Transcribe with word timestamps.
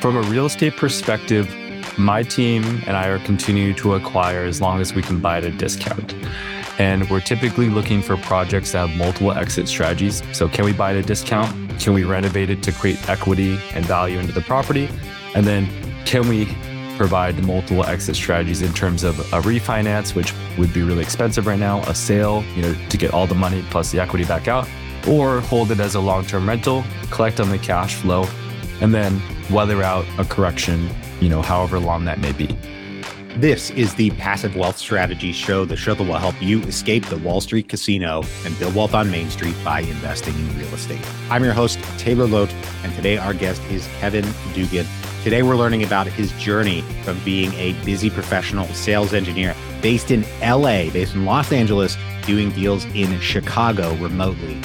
From 0.00 0.18
a 0.18 0.20
real 0.28 0.44
estate 0.44 0.76
perspective, 0.76 1.48
my 1.96 2.22
team 2.22 2.62
and 2.86 2.98
I 2.98 3.08
are 3.08 3.18
continuing 3.20 3.74
to 3.76 3.94
acquire 3.94 4.44
as 4.44 4.60
long 4.60 4.82
as 4.82 4.92
we 4.92 5.00
can 5.00 5.20
buy 5.20 5.38
at 5.38 5.44
a 5.44 5.50
discount. 5.50 6.14
And 6.78 7.08
we're 7.08 7.20
typically 7.20 7.70
looking 7.70 8.02
for 8.02 8.18
projects 8.18 8.72
that 8.72 8.86
have 8.86 8.98
multiple 8.98 9.32
exit 9.32 9.66
strategies. 9.66 10.22
So, 10.36 10.50
can 10.50 10.66
we 10.66 10.74
buy 10.74 10.90
at 10.90 10.96
a 10.96 11.02
discount? 11.02 11.80
Can 11.80 11.94
we 11.94 12.04
renovate 12.04 12.50
it 12.50 12.62
to 12.64 12.72
create 12.72 13.08
equity 13.08 13.58
and 13.72 13.86
value 13.86 14.18
into 14.18 14.34
the 14.34 14.42
property? 14.42 14.90
And 15.34 15.46
then, 15.46 15.66
can 16.04 16.28
we 16.28 16.54
provide 16.98 17.42
multiple 17.42 17.86
exit 17.86 18.16
strategies 18.16 18.60
in 18.60 18.74
terms 18.74 19.02
of 19.02 19.18
a 19.32 19.40
refinance, 19.40 20.14
which 20.14 20.34
would 20.58 20.74
be 20.74 20.82
really 20.82 21.02
expensive 21.02 21.46
right 21.46 21.58
now, 21.58 21.80
a 21.84 21.94
sale, 21.94 22.44
you 22.54 22.60
know, 22.60 22.74
to 22.90 22.98
get 22.98 23.14
all 23.14 23.26
the 23.26 23.34
money 23.34 23.64
plus 23.70 23.90
the 23.90 23.98
equity 23.98 24.26
back 24.26 24.46
out, 24.46 24.68
or 25.08 25.40
hold 25.40 25.70
it 25.70 25.80
as 25.80 25.94
a 25.94 26.00
long-term 26.00 26.46
rental, 26.46 26.84
collect 27.10 27.40
on 27.40 27.48
the 27.48 27.58
cash 27.58 27.94
flow, 27.94 28.26
and 28.80 28.94
then 28.94 29.20
weather 29.50 29.82
out 29.82 30.04
a 30.18 30.24
correction, 30.24 30.88
you 31.20 31.28
know, 31.28 31.42
however 31.42 31.78
long 31.78 32.04
that 32.04 32.18
may 32.18 32.32
be. 32.32 32.56
This 33.36 33.70
is 33.70 33.96
the 33.96 34.10
Passive 34.12 34.54
Wealth 34.54 34.78
Strategy 34.78 35.32
Show, 35.32 35.64
the 35.64 35.76
show 35.76 35.94
that 35.94 36.04
will 36.04 36.14
help 36.18 36.40
you 36.40 36.62
escape 36.62 37.04
the 37.06 37.18
Wall 37.18 37.40
Street 37.40 37.68
casino 37.68 38.22
and 38.44 38.56
build 38.60 38.76
wealth 38.76 38.94
on 38.94 39.10
Main 39.10 39.28
Street 39.28 39.56
by 39.64 39.80
investing 39.80 40.34
in 40.34 40.56
real 40.56 40.72
estate. 40.72 41.04
I'm 41.30 41.42
your 41.42 41.52
host, 41.52 41.80
Taylor 41.98 42.28
Loht, 42.28 42.52
and 42.84 42.94
today 42.94 43.16
our 43.16 43.34
guest 43.34 43.60
is 43.64 43.88
Kevin 43.98 44.24
Dugan. 44.54 44.86
Today 45.24 45.42
we're 45.42 45.56
learning 45.56 45.82
about 45.82 46.06
his 46.06 46.30
journey 46.32 46.82
from 47.02 47.18
being 47.24 47.52
a 47.54 47.72
busy 47.84 48.08
professional 48.08 48.68
sales 48.68 49.12
engineer 49.12 49.56
based 49.82 50.12
in 50.12 50.22
LA, 50.40 50.90
based 50.90 51.16
in 51.16 51.24
Los 51.24 51.50
Angeles, 51.50 51.96
doing 52.26 52.50
deals 52.50 52.84
in 52.94 53.18
Chicago 53.18 53.94
remotely. 53.94 54.60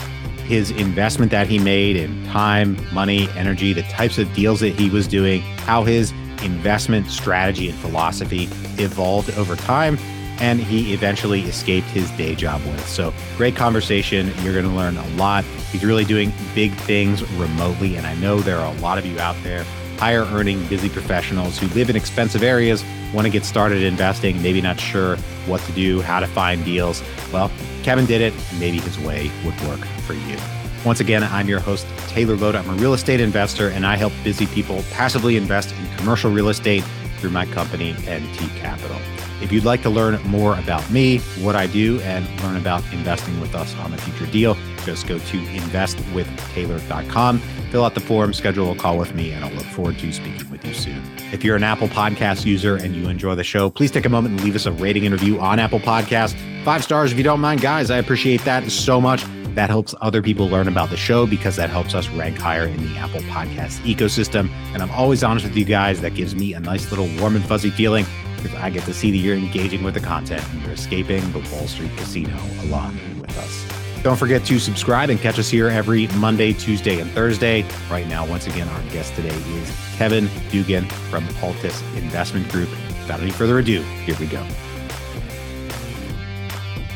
His 0.50 0.72
investment 0.72 1.30
that 1.30 1.48
he 1.48 1.60
made 1.60 1.96
in 1.96 2.26
time, 2.26 2.76
money, 2.92 3.30
energy, 3.36 3.72
the 3.72 3.84
types 3.84 4.18
of 4.18 4.34
deals 4.34 4.62
that 4.62 4.74
he 4.74 4.90
was 4.90 5.08
doing, 5.08 5.42
how 5.42 5.84
his 5.84 6.12
investment 6.42 7.06
strategy 7.06 7.70
and 7.70 7.78
philosophy 7.78 8.46
evolved 8.84 9.30
over 9.38 9.56
time, 9.56 10.00
and 10.40 10.60
he 10.60 10.92
eventually 10.92 11.42
escaped 11.42 11.86
his 11.90 12.10
day 12.18 12.34
job 12.34 12.66
with. 12.66 12.84
So, 12.88 13.14
great 13.38 13.56
conversation. 13.56 14.34
You're 14.42 14.54
going 14.54 14.66
to 14.66 14.72
learn 14.72 14.98
a 14.98 15.08
lot. 15.18 15.44
He's 15.72 15.86
really 15.86 16.04
doing 16.04 16.34
big 16.56 16.74
things 16.74 17.22
remotely, 17.34 17.96
and 17.96 18.08
I 18.08 18.16
know 18.16 18.40
there 18.40 18.58
are 18.58 18.74
a 18.74 18.80
lot 18.80 18.98
of 18.98 19.06
you 19.06 19.20
out 19.20 19.36
there, 19.44 19.64
higher 20.00 20.24
earning, 20.32 20.66
busy 20.66 20.90
professionals 20.90 21.60
who 21.60 21.68
live 21.76 21.92
in 21.92 21.96
expensive 21.96 22.42
areas, 22.42 22.84
want 23.14 23.26
to 23.26 23.32
get 23.32 23.46
started 23.46 23.84
investing, 23.84 24.42
maybe 24.42 24.62
not 24.62 24.80
sure 24.80 25.18
what 25.48 25.62
to 25.62 25.72
do, 25.72 26.02
how 26.02 26.20
to 26.20 26.28
find 26.28 26.64
deals. 26.66 27.02
Well, 27.32 27.50
Kevin 27.84 28.06
did 28.06 28.22
it, 28.22 28.34
maybe 28.60 28.80
his 28.80 29.00
way 29.00 29.32
would 29.46 29.60
work 29.62 29.80
for 30.06 30.14
you. 30.14 30.38
Once 30.86 31.02
again, 31.02 31.24
I'm 31.24 31.50
your 31.50 31.60
host, 31.60 31.86
Taylor 32.08 32.38
Loht. 32.38 32.56
I'm 32.56 32.70
a 32.70 32.82
real 32.82 32.94
estate 32.94 33.20
investor, 33.20 33.68
and 33.70 33.86
I 33.86 33.98
help 33.98 34.14
busy 34.24 34.46
people 34.48 34.82
passively 34.92 35.36
invest 35.36 35.76
in 35.76 35.98
commercial 35.98 36.32
real 36.32 36.48
estate 36.50 36.84
through 37.18 37.32
my 37.32 37.46
company, 37.46 37.92
NT 37.94 38.38
Capital. 38.56 38.96
If 39.42 39.52
you'd 39.52 39.66
like 39.66 39.82
to 39.84 39.90
learn 39.90 40.22
more 40.24 40.58
about 40.58 40.90
me, 40.90 41.20
what 41.42 41.56
I 41.56 41.68
do, 41.68 42.00
and 42.02 42.26
learn 42.42 42.58
about 42.58 42.84
investing 42.92 43.40
with 43.40 43.56
us 43.56 43.74
on 43.78 43.94
a 43.94 43.98
future 43.98 44.30
deal, 44.32 44.58
just 44.86 45.08
go 45.08 45.18
to 45.18 45.38
investwithtaylor.com, 45.38 47.42
fill 47.70 47.86
out 47.86 47.94
the 47.94 48.00
form, 48.00 48.34
schedule 48.34 48.72
a 48.72 48.76
call 48.76 48.98
with 48.98 49.14
me, 49.14 49.32
and 49.32 49.46
I'll 49.46 49.54
look 49.54 49.66
forward 49.66 50.00
to 50.00 50.12
speaking 50.12 50.50
with 50.50 50.66
you 50.66 50.74
soon. 50.74 51.02
If 51.32 51.44
you're 51.44 51.56
an 51.56 51.64
Apple 51.64 51.88
Podcast 51.88 52.46
user 52.46 52.76
and 52.76 52.96
you 52.96 53.08
enjoy 53.08 53.36
the 53.36 53.44
show, 53.44 53.70
please 53.70 53.92
take 53.92 54.06
a 54.06 54.10
moment 54.10 54.36
and 54.36 54.44
leave 54.44 54.56
us 54.56 54.66
a 54.66 54.72
rating 54.72 55.06
and 55.06 55.14
review 55.14 55.40
on 55.40 55.60
Apple 55.60 55.80
Podcast. 55.80 56.36
Five 56.66 56.84
stars 56.84 57.12
if 57.12 57.18
you 57.18 57.24
don't 57.24 57.40
mind, 57.40 57.62
guys. 57.62 57.92
I 57.92 57.98
appreciate 57.98 58.44
that 58.46 58.70
so 58.72 59.00
much. 59.00 59.24
That 59.56 59.70
helps 59.70 59.96
other 60.02 60.22
people 60.22 60.48
learn 60.48 60.68
about 60.68 60.90
the 60.90 60.98
show 60.98 61.26
because 61.26 61.56
that 61.56 61.70
helps 61.70 61.94
us 61.94 62.08
rank 62.10 62.38
higher 62.38 62.66
in 62.66 62.78
the 62.88 62.98
Apple 62.98 63.22
Podcast 63.22 63.80
ecosystem. 63.82 64.50
And 64.74 64.82
I'm 64.82 64.92
always 64.92 65.24
honest 65.24 65.46
with 65.46 65.56
you 65.56 65.66
guys. 65.66 66.02
That 66.02 66.16
gives 66.16 66.36
me 66.36 66.54
a 66.54 66.60
nice 66.60 66.92
little 66.92 67.10
warm 67.20 67.36
and 67.36 67.44
fuzzy 67.46 67.70
feeling 67.70 68.06
because 68.36 68.54
I 68.56 68.70
get 68.70 68.84
to 68.84 68.94
see 68.94 69.12
that 69.12 69.18
you're 69.18 69.36
engaging 69.36 69.84
with 69.84 69.96
the 69.96 70.00
content 70.00 70.48
and 70.52 70.62
you're 70.62 70.72
escaping 70.72 71.32
the 71.32 71.40
Wall 71.52 71.68
Street 71.68 71.92
casino 71.98 72.38
along 72.64 73.00
with 73.20 73.38
us. 73.38 73.79
Don't 74.02 74.16
forget 74.16 74.46
to 74.46 74.60
subscribe 74.60 75.10
and 75.10 75.20
catch 75.20 75.38
us 75.40 75.50
here 75.50 75.68
every 75.68 76.08
Monday, 76.16 76.54
Tuesday, 76.54 77.02
and 77.02 77.12
Thursday. 77.12 77.66
Right 77.92 78.08
now, 78.08 78.26
once 78.26 78.48
again, 78.48 78.70
our 78.70 78.82
guest 78.94 79.14
today 79.14 79.36
is 79.36 79.78
Kevin 79.98 80.30
Dugan 80.52 80.86
from 81.10 81.26
Altus 81.42 81.82
Investment 81.98 82.50
Group. 82.50 82.70
Without 82.70 83.20
any 83.20 83.32
further 83.32 83.60
ado, 83.60 83.82
here 83.82 84.16
we 84.18 84.28
go. 84.28 84.46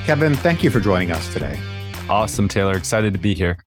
Kevin, 0.06 0.34
thank 0.36 0.64
you 0.64 0.70
for 0.70 0.80
joining 0.80 1.12
us 1.12 1.32
today. 1.34 1.60
Awesome, 2.08 2.48
Taylor. 2.48 2.78
Excited 2.78 3.12
to 3.12 3.20
be 3.20 3.34
here. 3.34 3.58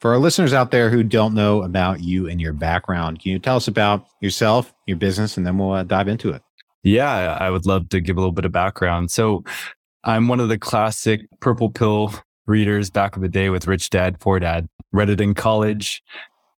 For 0.00 0.10
our 0.10 0.18
listeners 0.18 0.52
out 0.52 0.72
there 0.72 0.90
who 0.90 1.04
don't 1.04 1.34
know 1.34 1.62
about 1.62 2.00
you 2.00 2.28
and 2.28 2.40
your 2.40 2.52
background, 2.52 3.20
can 3.20 3.30
you 3.30 3.38
tell 3.38 3.56
us 3.56 3.68
about 3.68 4.06
yourself, 4.20 4.74
your 4.86 4.96
business, 4.96 5.36
and 5.36 5.46
then 5.46 5.58
we'll 5.58 5.72
uh, 5.72 5.84
dive 5.84 6.08
into 6.08 6.30
it? 6.30 6.42
Yeah, 6.82 7.36
I 7.38 7.50
would 7.50 7.66
love 7.66 7.88
to 7.90 8.00
give 8.00 8.16
a 8.16 8.20
little 8.20 8.32
bit 8.32 8.46
of 8.46 8.52
background. 8.52 9.12
So, 9.12 9.44
I'm 10.02 10.26
one 10.26 10.40
of 10.40 10.48
the 10.48 10.58
classic 10.58 11.20
purple 11.40 11.70
pill 11.70 12.14
readers 12.46 12.90
back 12.90 13.16
in 13.16 13.22
the 13.22 13.28
day 13.28 13.50
with 13.50 13.66
Rich 13.66 13.90
Dad, 13.90 14.20
Poor 14.20 14.38
Dad. 14.40 14.68
Read 14.92 15.10
it 15.10 15.20
in 15.20 15.34
college. 15.34 16.02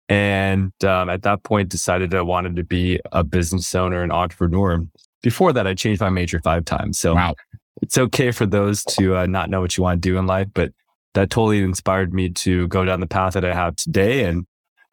And 0.08 0.72
um, 0.84 1.08
at 1.08 1.22
that 1.22 1.42
point, 1.42 1.68
decided 1.68 2.14
I 2.14 2.22
wanted 2.22 2.56
to 2.56 2.64
be 2.64 3.00
a 3.12 3.24
business 3.24 3.74
owner 3.74 4.02
and 4.02 4.12
entrepreneur. 4.12 4.84
Before 5.22 5.52
that, 5.52 5.66
I 5.66 5.74
changed 5.74 6.00
my 6.00 6.10
major 6.10 6.40
five 6.40 6.64
times. 6.64 6.98
So, 6.98 7.14
wow. 7.14 7.34
it's 7.80 7.96
okay 7.96 8.30
for 8.30 8.44
those 8.44 8.84
to 8.84 9.16
uh, 9.16 9.26
not 9.26 9.48
know 9.48 9.60
what 9.60 9.76
you 9.76 9.84
want 9.84 10.02
to 10.02 10.08
do 10.08 10.18
in 10.18 10.26
life, 10.26 10.48
but 10.52 10.72
that 11.14 11.30
totally 11.30 11.62
inspired 11.62 12.12
me 12.12 12.30
to 12.30 12.68
go 12.68 12.84
down 12.84 13.00
the 13.00 13.06
path 13.06 13.34
that 13.34 13.44
I 13.44 13.54
have 13.54 13.76
today 13.76 14.24
and 14.24 14.46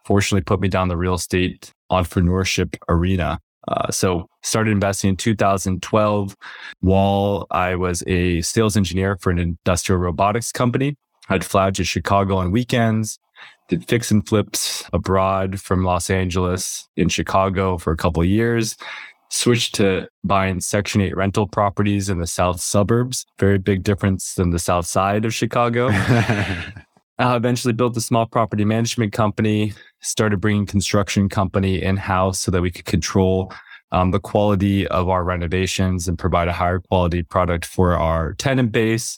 fortunately 0.05 0.43
put 0.43 0.59
me 0.59 0.67
down 0.67 0.87
the 0.87 0.97
real 0.97 1.15
estate 1.15 1.73
entrepreneurship 1.91 2.77
arena. 2.87 3.39
Uh, 3.69 3.91
so 3.91 4.27
started 4.41 4.71
investing 4.71 5.11
in 5.11 5.15
2012 5.15 6.35
while 6.79 7.45
I 7.51 7.75
was 7.75 8.03
a 8.07 8.41
sales 8.41 8.75
engineer 8.75 9.17
for 9.21 9.29
an 9.29 9.37
industrial 9.37 9.99
robotics 9.99 10.51
company. 10.51 10.95
I'd 11.29 11.45
fly 11.45 11.69
to 11.71 11.83
Chicago 11.83 12.37
on 12.37 12.51
weekends, 12.51 13.19
did 13.67 13.87
fix 13.87 14.09
and 14.09 14.27
flips 14.27 14.83
abroad 14.91 15.61
from 15.61 15.83
Los 15.83 16.09
Angeles 16.09 16.89
in 16.97 17.09
Chicago 17.09 17.77
for 17.77 17.93
a 17.93 17.97
couple 17.97 18.25
years, 18.25 18.75
switched 19.29 19.75
to 19.75 20.07
buying 20.23 20.59
Section 20.59 21.01
8 21.01 21.15
rental 21.15 21.47
properties 21.47 22.09
in 22.09 22.17
the 22.17 22.25
south 22.25 22.59
suburbs. 22.59 23.27
Very 23.37 23.59
big 23.59 23.83
difference 23.83 24.33
than 24.33 24.49
the 24.49 24.57
south 24.57 24.87
side 24.87 25.23
of 25.23 25.33
Chicago. 25.33 25.89
I 27.19 27.35
eventually 27.35 27.73
built 27.73 27.97
a 27.97 28.01
small 28.01 28.25
property 28.25 28.63
management 28.63 29.11
company, 29.11 29.73
started 29.99 30.39
bringing 30.39 30.65
construction 30.65 31.27
company 31.27 31.81
in 31.83 31.97
house 31.97 32.39
so 32.39 32.49
that 32.49 32.61
we 32.61 32.71
could 32.71 32.85
control 32.85 33.53
um, 33.91 34.11
the 34.11 34.21
quality 34.21 34.87
of 34.87 35.09
our 35.09 35.25
renovations 35.25 36.07
and 36.07 36.17
provide 36.17 36.47
a 36.47 36.53
higher 36.53 36.79
quality 36.79 37.23
product 37.23 37.65
for 37.65 37.93
our 37.93 38.33
tenant 38.35 38.71
base. 38.71 39.17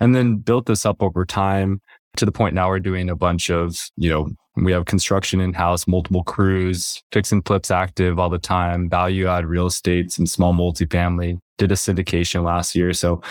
And 0.00 0.14
then 0.14 0.36
built 0.36 0.64
this 0.64 0.86
up 0.86 1.02
over 1.02 1.26
time 1.26 1.82
to 2.16 2.24
the 2.24 2.32
point 2.32 2.54
now 2.54 2.68
we're 2.68 2.80
doing 2.80 3.10
a 3.10 3.16
bunch 3.16 3.50
of, 3.50 3.76
you 3.96 4.08
know, 4.08 4.30
we 4.56 4.72
have 4.72 4.86
construction 4.86 5.40
in 5.40 5.52
house, 5.52 5.86
multiple 5.86 6.24
crews, 6.24 7.02
fix 7.12 7.32
and 7.32 7.44
flips 7.44 7.70
active 7.70 8.18
all 8.18 8.30
the 8.30 8.38
time, 8.38 8.88
value 8.88 9.26
add 9.26 9.46
real 9.46 9.66
estate, 9.66 10.12
some 10.12 10.26
small 10.26 10.54
multifamily, 10.54 11.38
did 11.58 11.72
a 11.72 11.74
syndication 11.74 12.44
last 12.44 12.74
year. 12.74 12.92
So 12.92 13.22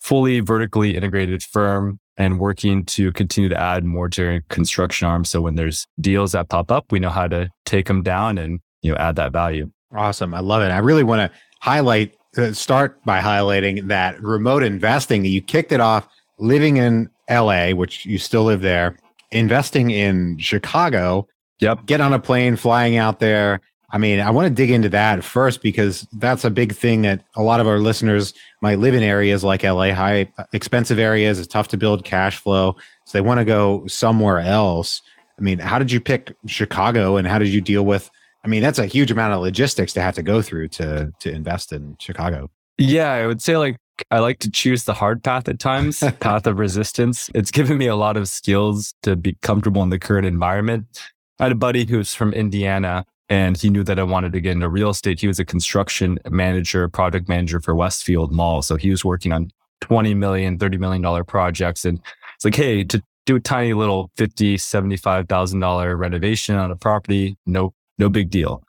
fully 0.00 0.40
vertically 0.40 0.96
integrated 0.96 1.42
firm 1.42 1.98
and 2.18 2.40
working 2.40 2.84
to 2.84 3.12
continue 3.12 3.48
to 3.48 3.58
add 3.58 3.84
more 3.84 4.08
to 4.10 4.40
construction 4.50 5.08
arms. 5.08 5.30
So 5.30 5.40
when 5.40 5.54
there's 5.54 5.86
deals 6.00 6.32
that 6.32 6.48
pop 6.48 6.70
up, 6.70 6.90
we 6.90 6.98
know 6.98 7.10
how 7.10 7.28
to 7.28 7.48
take 7.64 7.86
them 7.86 8.02
down 8.02 8.36
and, 8.36 8.60
you 8.82 8.92
know, 8.92 8.98
add 8.98 9.16
that 9.16 9.32
value. 9.32 9.70
Awesome. 9.94 10.34
I 10.34 10.40
love 10.40 10.62
it. 10.62 10.70
I 10.70 10.78
really 10.78 11.04
want 11.04 11.30
to 11.32 11.38
highlight, 11.60 12.14
uh, 12.36 12.52
start 12.52 13.02
by 13.04 13.20
highlighting 13.20 13.88
that 13.88 14.20
remote 14.20 14.62
investing 14.62 15.22
that 15.22 15.28
you 15.28 15.40
kicked 15.40 15.72
it 15.72 15.80
off 15.80 16.06
living 16.38 16.76
in 16.76 17.08
LA, 17.30 17.70
which 17.70 18.04
you 18.04 18.18
still 18.18 18.44
live 18.44 18.60
there 18.60 18.98
investing 19.30 19.90
in 19.90 20.38
Chicago. 20.38 21.26
Yep. 21.60 21.86
Get 21.86 22.00
on 22.00 22.12
a 22.12 22.18
plane, 22.18 22.56
flying 22.56 22.96
out 22.96 23.20
there. 23.20 23.60
I 23.90 23.98
mean, 23.98 24.20
I 24.20 24.30
want 24.30 24.46
to 24.48 24.54
dig 24.54 24.70
into 24.70 24.90
that 24.90 25.24
first 25.24 25.62
because 25.62 26.06
that's 26.12 26.44
a 26.44 26.50
big 26.50 26.74
thing 26.74 27.02
that 27.02 27.24
a 27.36 27.42
lot 27.42 27.58
of 27.60 27.66
our 27.66 27.78
listeners 27.78 28.34
might 28.60 28.78
live 28.78 28.94
in 28.94 29.02
areas 29.02 29.42
like 29.42 29.62
LA, 29.62 29.94
high 29.94 30.30
uh, 30.36 30.44
expensive 30.52 30.98
areas. 30.98 31.38
It's 31.38 31.48
tough 31.48 31.68
to 31.68 31.78
build 31.78 32.04
cash 32.04 32.36
flow. 32.36 32.76
So 33.06 33.16
they 33.16 33.22
want 33.22 33.38
to 33.38 33.46
go 33.46 33.86
somewhere 33.86 34.40
else. 34.40 35.00
I 35.38 35.42
mean, 35.42 35.58
how 35.58 35.78
did 35.78 35.90
you 35.90 36.00
pick 36.00 36.34
Chicago 36.46 37.16
and 37.16 37.26
how 37.26 37.38
did 37.38 37.48
you 37.48 37.62
deal 37.62 37.86
with? 37.86 38.10
I 38.44 38.48
mean, 38.48 38.62
that's 38.62 38.78
a 38.78 38.86
huge 38.86 39.10
amount 39.10 39.32
of 39.32 39.40
logistics 39.40 39.94
to 39.94 40.02
have 40.02 40.14
to 40.16 40.22
go 40.22 40.42
through 40.42 40.68
to 40.68 41.10
to 41.20 41.32
invest 41.32 41.72
in 41.72 41.96
Chicago. 41.98 42.50
Yeah, 42.76 43.12
I 43.12 43.26
would 43.26 43.40
say 43.40 43.56
like 43.56 43.78
I 44.10 44.18
like 44.18 44.38
to 44.40 44.50
choose 44.50 44.84
the 44.84 44.94
hard 44.94 45.24
path 45.24 45.48
at 45.48 45.58
times, 45.58 46.00
path 46.20 46.46
of 46.46 46.58
resistance. 46.58 47.30
It's 47.34 47.50
given 47.50 47.78
me 47.78 47.86
a 47.86 47.96
lot 47.96 48.16
of 48.18 48.28
skills 48.28 48.94
to 49.02 49.16
be 49.16 49.36
comfortable 49.40 49.82
in 49.82 49.88
the 49.88 49.98
current 49.98 50.26
environment. 50.26 50.86
I 51.40 51.44
had 51.44 51.52
a 51.52 51.56
buddy 51.56 51.86
who's 51.86 52.14
from 52.14 52.32
Indiana 52.32 53.06
and 53.28 53.56
he 53.56 53.70
knew 53.70 53.84
that 53.84 53.98
I 53.98 54.02
wanted 54.02 54.32
to 54.32 54.40
get 54.40 54.52
into 54.52 54.68
real 54.68 54.90
estate. 54.90 55.20
He 55.20 55.26
was 55.26 55.38
a 55.38 55.44
construction 55.44 56.18
manager, 56.30 56.88
project 56.88 57.28
manager 57.28 57.60
for 57.60 57.74
Westfield 57.74 58.32
Mall. 58.32 58.62
So 58.62 58.76
he 58.76 58.90
was 58.90 59.04
working 59.04 59.32
on 59.32 59.50
20 59.80 60.14
million, 60.14 60.58
30 60.58 60.78
million 60.78 61.02
dollar 61.02 61.24
projects. 61.24 61.84
And 61.84 62.00
it's 62.34 62.44
like, 62.44 62.54
hey, 62.54 62.84
to 62.84 63.02
do 63.26 63.36
a 63.36 63.40
tiny 63.40 63.74
little 63.74 64.10
50, 64.16 64.56
$75,000 64.56 65.98
renovation 65.98 66.56
on 66.56 66.70
a 66.70 66.76
property, 66.76 67.36
no 67.46 67.74
no 67.98 68.08
big 68.08 68.30
deal. 68.30 68.62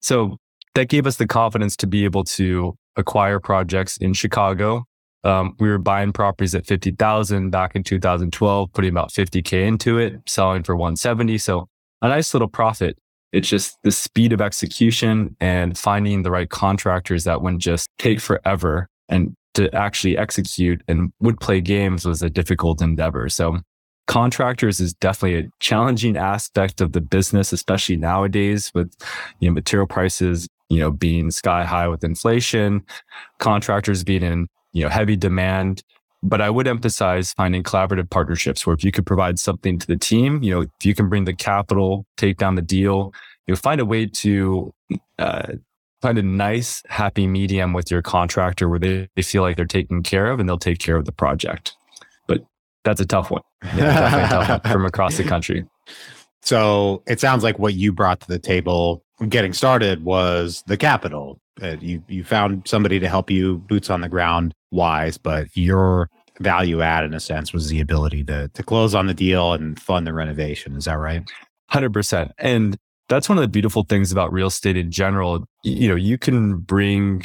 So 0.00 0.36
that 0.74 0.88
gave 0.88 1.06
us 1.06 1.16
the 1.16 1.26
confidence 1.26 1.76
to 1.78 1.86
be 1.86 2.04
able 2.04 2.24
to 2.24 2.76
acquire 2.96 3.40
projects 3.40 3.96
in 3.96 4.12
Chicago. 4.12 4.84
Um, 5.24 5.56
we 5.58 5.68
were 5.68 5.78
buying 5.78 6.12
properties 6.12 6.54
at 6.54 6.66
50,000 6.66 7.50
back 7.50 7.74
in 7.74 7.82
2012, 7.82 8.72
putting 8.72 8.90
about 8.90 9.10
50K 9.10 9.66
into 9.66 9.98
it, 9.98 10.20
selling 10.26 10.62
for 10.62 10.76
170. 10.76 11.38
So 11.38 11.68
a 12.02 12.08
nice 12.08 12.32
little 12.34 12.48
profit. 12.48 12.98
It's 13.32 13.48
just 13.48 13.76
the 13.82 13.92
speed 13.92 14.32
of 14.32 14.40
execution 14.40 15.36
and 15.40 15.76
finding 15.76 16.22
the 16.22 16.30
right 16.30 16.48
contractors 16.48 17.24
that 17.24 17.42
wouldn't 17.42 17.62
just 17.62 17.88
take 17.98 18.20
forever 18.20 18.88
and 19.08 19.34
to 19.54 19.74
actually 19.74 20.16
execute 20.18 20.82
and 20.86 21.12
would 21.20 21.40
play 21.40 21.60
games 21.60 22.04
was 22.04 22.22
a 22.22 22.30
difficult 22.30 22.82
endeavor. 22.82 23.28
So 23.28 23.58
contractors 24.06 24.80
is 24.80 24.94
definitely 24.94 25.46
a 25.46 25.50
challenging 25.60 26.16
aspect 26.16 26.80
of 26.80 26.92
the 26.92 27.00
business, 27.00 27.52
especially 27.52 27.96
nowadays 27.96 28.70
with 28.74 28.94
you 29.40 29.48
know 29.48 29.54
material 29.54 29.86
prices, 29.86 30.48
you 30.68 30.78
know, 30.78 30.90
being 30.90 31.30
sky 31.30 31.64
high 31.64 31.88
with 31.88 32.04
inflation, 32.04 32.84
contractors 33.38 34.04
being 34.04 34.22
in, 34.22 34.46
you 34.72 34.82
know, 34.82 34.88
heavy 34.88 35.16
demand. 35.16 35.82
But 36.26 36.40
I 36.40 36.50
would 36.50 36.66
emphasize 36.66 37.32
finding 37.32 37.62
collaborative 37.62 38.10
partnerships 38.10 38.66
where 38.66 38.74
if 38.74 38.82
you 38.82 38.90
could 38.90 39.06
provide 39.06 39.38
something 39.38 39.78
to 39.78 39.86
the 39.86 39.96
team, 39.96 40.42
you 40.42 40.52
know, 40.52 40.60
if 40.62 40.84
you 40.84 40.92
can 40.92 41.08
bring 41.08 41.24
the 41.24 41.34
capital, 41.34 42.04
take 42.16 42.36
down 42.36 42.56
the 42.56 42.62
deal, 42.62 43.14
you'll 43.46 43.56
find 43.56 43.80
a 43.80 43.84
way 43.84 44.06
to 44.06 44.74
uh, 45.20 45.52
find 46.02 46.18
a 46.18 46.22
nice, 46.22 46.82
happy 46.88 47.28
medium 47.28 47.72
with 47.72 47.92
your 47.92 48.02
contractor 48.02 48.68
where 48.68 48.80
they, 48.80 49.08
they 49.14 49.22
feel 49.22 49.42
like 49.42 49.56
they're 49.56 49.66
taken 49.66 50.02
care 50.02 50.30
of 50.30 50.40
and 50.40 50.48
they'll 50.48 50.58
take 50.58 50.80
care 50.80 50.96
of 50.96 51.04
the 51.04 51.12
project. 51.12 51.76
But 52.26 52.44
that's 52.84 53.00
a 53.00 53.06
tough 53.06 53.30
one. 53.30 53.42
Yeah, 53.76 54.28
tough 54.28 54.64
one 54.64 54.72
from 54.72 54.84
across 54.84 55.16
the 55.16 55.24
country. 55.24 55.64
So 56.42 57.02
it 57.06 57.20
sounds 57.20 57.42
like 57.42 57.58
what 57.58 57.74
you 57.74 57.92
brought 57.92 58.20
to 58.20 58.28
the 58.28 58.38
table 58.38 59.04
getting 59.28 59.52
started 59.52 60.04
was 60.04 60.62
the 60.66 60.76
capital. 60.76 61.40
Uh, 61.60 61.76
you 61.80 62.02
you 62.06 62.22
found 62.22 62.68
somebody 62.68 63.00
to 63.00 63.08
help 63.08 63.30
you 63.30 63.58
boots 63.68 63.88
on 63.90 64.02
the 64.02 64.08
ground 64.08 64.52
wise, 64.70 65.16
but 65.16 65.48
your 65.56 66.10
value 66.40 66.82
add 66.82 67.04
in 67.04 67.14
a 67.14 67.20
sense 67.20 67.52
was 67.52 67.68
the 67.68 67.80
ability 67.80 68.24
to 68.24 68.48
to 68.48 68.62
close 68.62 68.94
on 68.94 69.06
the 69.06 69.14
deal 69.14 69.52
and 69.52 69.80
fund 69.80 70.06
the 70.06 70.12
renovation. 70.12 70.76
Is 70.76 70.84
that 70.84 70.94
right? 70.94 71.22
Hundred 71.68 71.92
percent. 71.92 72.32
And 72.38 72.76
that's 73.08 73.28
one 73.28 73.38
of 73.38 73.42
the 73.42 73.48
beautiful 73.48 73.84
things 73.84 74.12
about 74.12 74.32
real 74.32 74.48
estate 74.48 74.76
in 74.76 74.90
general. 74.90 75.46
You 75.62 75.88
know, 75.88 75.94
you 75.94 76.18
can 76.18 76.58
bring 76.58 77.24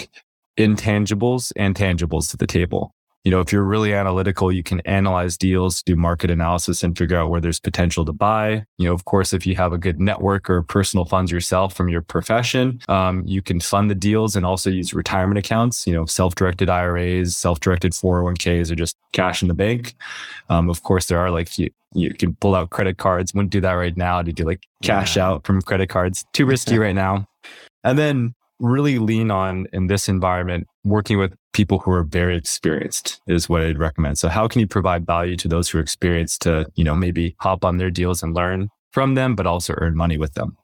intangibles 0.58 1.52
and 1.56 1.76
tangibles 1.76 2.30
to 2.32 2.38
the 2.38 2.48
table. 2.48 2.94
You 3.24 3.32
know, 3.32 3.40
if 3.40 3.52
you're 3.52 3.64
really 3.64 3.94
analytical, 3.94 4.52
you 4.52 4.64
can 4.64 4.80
analyze 4.82 5.38
deals, 5.38 5.84
do 5.84 5.96
market 5.96 6.32
analysis 6.32 6.84
and 6.84 6.98
figure 6.98 7.18
out 7.18 7.30
where 7.30 7.40
there's 7.40 7.60
potential 7.60 8.04
to 8.06 8.14
buy. 8.14 8.66
You 8.78 8.88
know, 8.88 8.94
of 8.94 9.06
course, 9.06 9.32
if 9.32 9.46
you 9.46 9.56
have 9.56 9.74
a 9.74 9.78
good 9.78 10.00
network 10.00 10.50
or 10.50 10.64
personal 10.64 11.06
funds 11.06 11.32
yourself 11.32 11.74
from 11.76 11.88
your 11.88 12.02
profession, 12.02 12.80
um, 12.88 13.24
you 13.26 13.42
can 13.42 13.60
fund 13.60 13.92
the 13.92 13.96
deals 13.96 14.36
and 14.36 14.46
also 14.46 14.72
use 14.72 14.94
retirement 14.94 15.38
accounts, 15.38 15.86
you 15.86 15.94
know, 15.94 16.06
self-directed 16.06 16.70
IRAs, 16.70 17.38
self-directed 17.38 17.92
401ks 17.92 18.72
or 18.72 18.76
just 18.76 18.98
cash 19.14 19.42
in 19.42 19.48
the 19.48 19.54
bank. 19.54 19.94
Um, 20.50 20.70
of 20.70 20.82
course, 20.82 21.06
there 21.06 21.20
are 21.20 21.30
like 21.30 21.60
you, 21.60 21.70
you 21.94 22.14
can 22.14 22.36
pull 22.36 22.56
out 22.56 22.72
credit 22.72 22.98
cards. 22.98 23.34
Wouldn't 23.34 23.52
do 23.52 23.62
that 23.62 23.74
right 23.74 23.96
now 23.96 24.22
to 24.22 24.32
do 24.32 24.44
like 24.44 24.64
cash 24.82 25.16
yeah. 25.16 25.28
out 25.28 25.46
from 25.46 25.62
credit 25.62 25.90
cards. 25.90 26.26
Too 26.34 26.46
risky 26.46 26.78
right 26.80 26.96
now. 26.96 27.28
And 27.84 27.98
then 27.98 28.34
really 28.62 29.00
lean 29.00 29.32
on 29.32 29.68
in 29.74 29.88
this 29.88 30.08
environment 30.08 30.68
working 30.84 31.18
with 31.18 31.34
people 31.54 31.80
who 31.80 31.92
are 31.92 32.04
very 32.04 32.38
experienced 32.38 33.20
is 33.28 33.50
what 33.50 33.62
I'd 33.62 33.78
recommend. 33.78 34.18
So 34.18 34.30
how 34.30 34.48
can 34.48 34.62
you 34.62 34.68
provide 34.68 35.06
value 35.06 35.36
to 35.38 35.48
those 35.48 35.70
who 35.70 35.80
are 35.80 35.82
experienced 35.82 36.42
to, 36.44 36.66
you 36.76 36.84
know, 36.84 36.96
maybe 36.96 37.36
hop 37.40 37.66
on 37.66 37.78
their 37.78 37.90
deals 37.90 38.24
and 38.24 38.34
learn 38.34 38.70
from 38.92 39.16
them, 39.16 39.36
but 39.36 39.46
also 39.46 39.74
earn 39.78 39.96
money 39.96 40.18
with 40.18 40.34
them? 40.36 40.56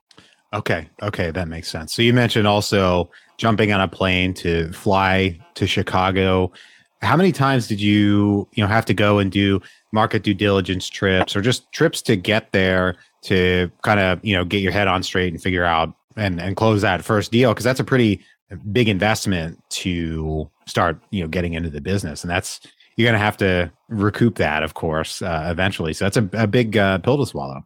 Okay. 0.54 0.88
Okay. 1.02 1.30
That 1.30 1.48
makes 1.48 1.68
sense. 1.68 1.92
So 1.92 2.00
you 2.00 2.14
mentioned 2.14 2.46
also 2.46 3.10
jumping 3.36 3.72
on 3.72 3.80
a 3.80 3.88
plane 3.88 4.32
to 4.34 4.72
fly 4.72 5.38
to 5.54 5.66
Chicago. 5.66 6.50
How 7.02 7.16
many 7.16 7.32
times 7.32 7.68
did 7.68 7.80
you, 7.80 8.48
you 8.54 8.62
know, 8.62 8.68
have 8.68 8.86
to 8.86 8.94
go 8.94 9.18
and 9.18 9.30
do 9.30 9.60
market 9.92 10.22
due 10.22 10.34
diligence 10.34 10.88
trips 10.88 11.36
or 11.36 11.42
just 11.42 11.70
trips 11.72 12.00
to 12.02 12.16
get 12.16 12.52
there 12.52 12.96
to 13.22 13.70
kind 13.82 14.00
of, 14.00 14.24
you 14.24 14.34
know, 14.34 14.44
get 14.44 14.62
your 14.62 14.72
head 14.72 14.88
on 14.88 15.02
straight 15.02 15.32
and 15.32 15.42
figure 15.42 15.64
out 15.64 15.94
and, 16.18 16.40
and 16.40 16.56
close 16.56 16.82
that 16.82 17.04
first 17.04 17.32
deal? 17.32 17.54
Cause 17.54 17.64
that's 17.64 17.80
a 17.80 17.84
pretty 17.84 18.20
big 18.72 18.88
investment 18.88 19.58
to 19.70 20.50
start 20.66 21.00
you 21.10 21.22
know 21.22 21.28
getting 21.28 21.54
into 21.54 21.70
the 21.70 21.80
business. 21.80 22.22
And 22.22 22.30
that's 22.30 22.60
you're 22.96 23.06
going 23.06 23.18
to 23.18 23.24
have 23.24 23.36
to 23.38 23.70
recoup 23.88 24.36
that 24.36 24.62
of 24.62 24.74
course 24.74 25.22
uh, 25.22 25.48
eventually. 25.50 25.92
So 25.92 26.04
that's 26.04 26.16
a, 26.16 26.28
a 26.32 26.46
big 26.46 26.76
uh, 26.76 26.98
pill 26.98 27.18
to 27.18 27.26
swallow. 27.26 27.64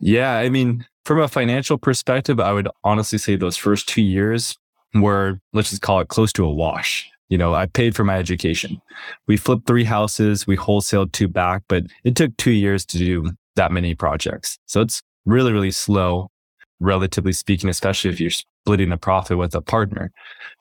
Yeah 0.00 0.34
i 0.34 0.48
mean 0.48 0.84
from 1.04 1.20
a 1.20 1.28
financial 1.28 1.78
perspective 1.78 2.40
i 2.40 2.52
would 2.52 2.68
honestly 2.82 3.18
say 3.18 3.36
those 3.36 3.56
first 3.56 3.88
two 3.88 4.02
years 4.02 4.56
were 4.94 5.40
let's 5.52 5.70
just 5.70 5.82
call 5.82 6.00
it 6.00 6.08
close 6.08 6.32
to 6.34 6.44
a 6.44 6.52
wash. 6.52 7.08
You 7.28 7.38
know 7.38 7.54
i 7.54 7.66
paid 7.66 7.94
for 7.94 8.04
my 8.04 8.18
education. 8.18 8.80
We 9.26 9.36
flipped 9.36 9.66
three 9.66 9.84
houses 9.84 10.46
we 10.46 10.56
wholesaled 10.56 11.12
two 11.12 11.28
back 11.28 11.62
but 11.68 11.84
it 12.04 12.16
took 12.16 12.36
two 12.36 12.52
years 12.52 12.84
to 12.86 12.98
do 12.98 13.30
that 13.54 13.72
many 13.72 13.94
projects. 13.94 14.58
So 14.66 14.80
it's 14.80 15.02
really 15.24 15.52
really 15.52 15.70
slow 15.70 16.30
relatively 16.80 17.32
speaking 17.32 17.70
especially 17.70 18.10
if 18.10 18.20
you're 18.20 18.30
splitting 18.30 18.90
the 18.90 18.96
profit 18.96 19.38
with 19.38 19.54
a 19.54 19.60
partner. 19.60 20.10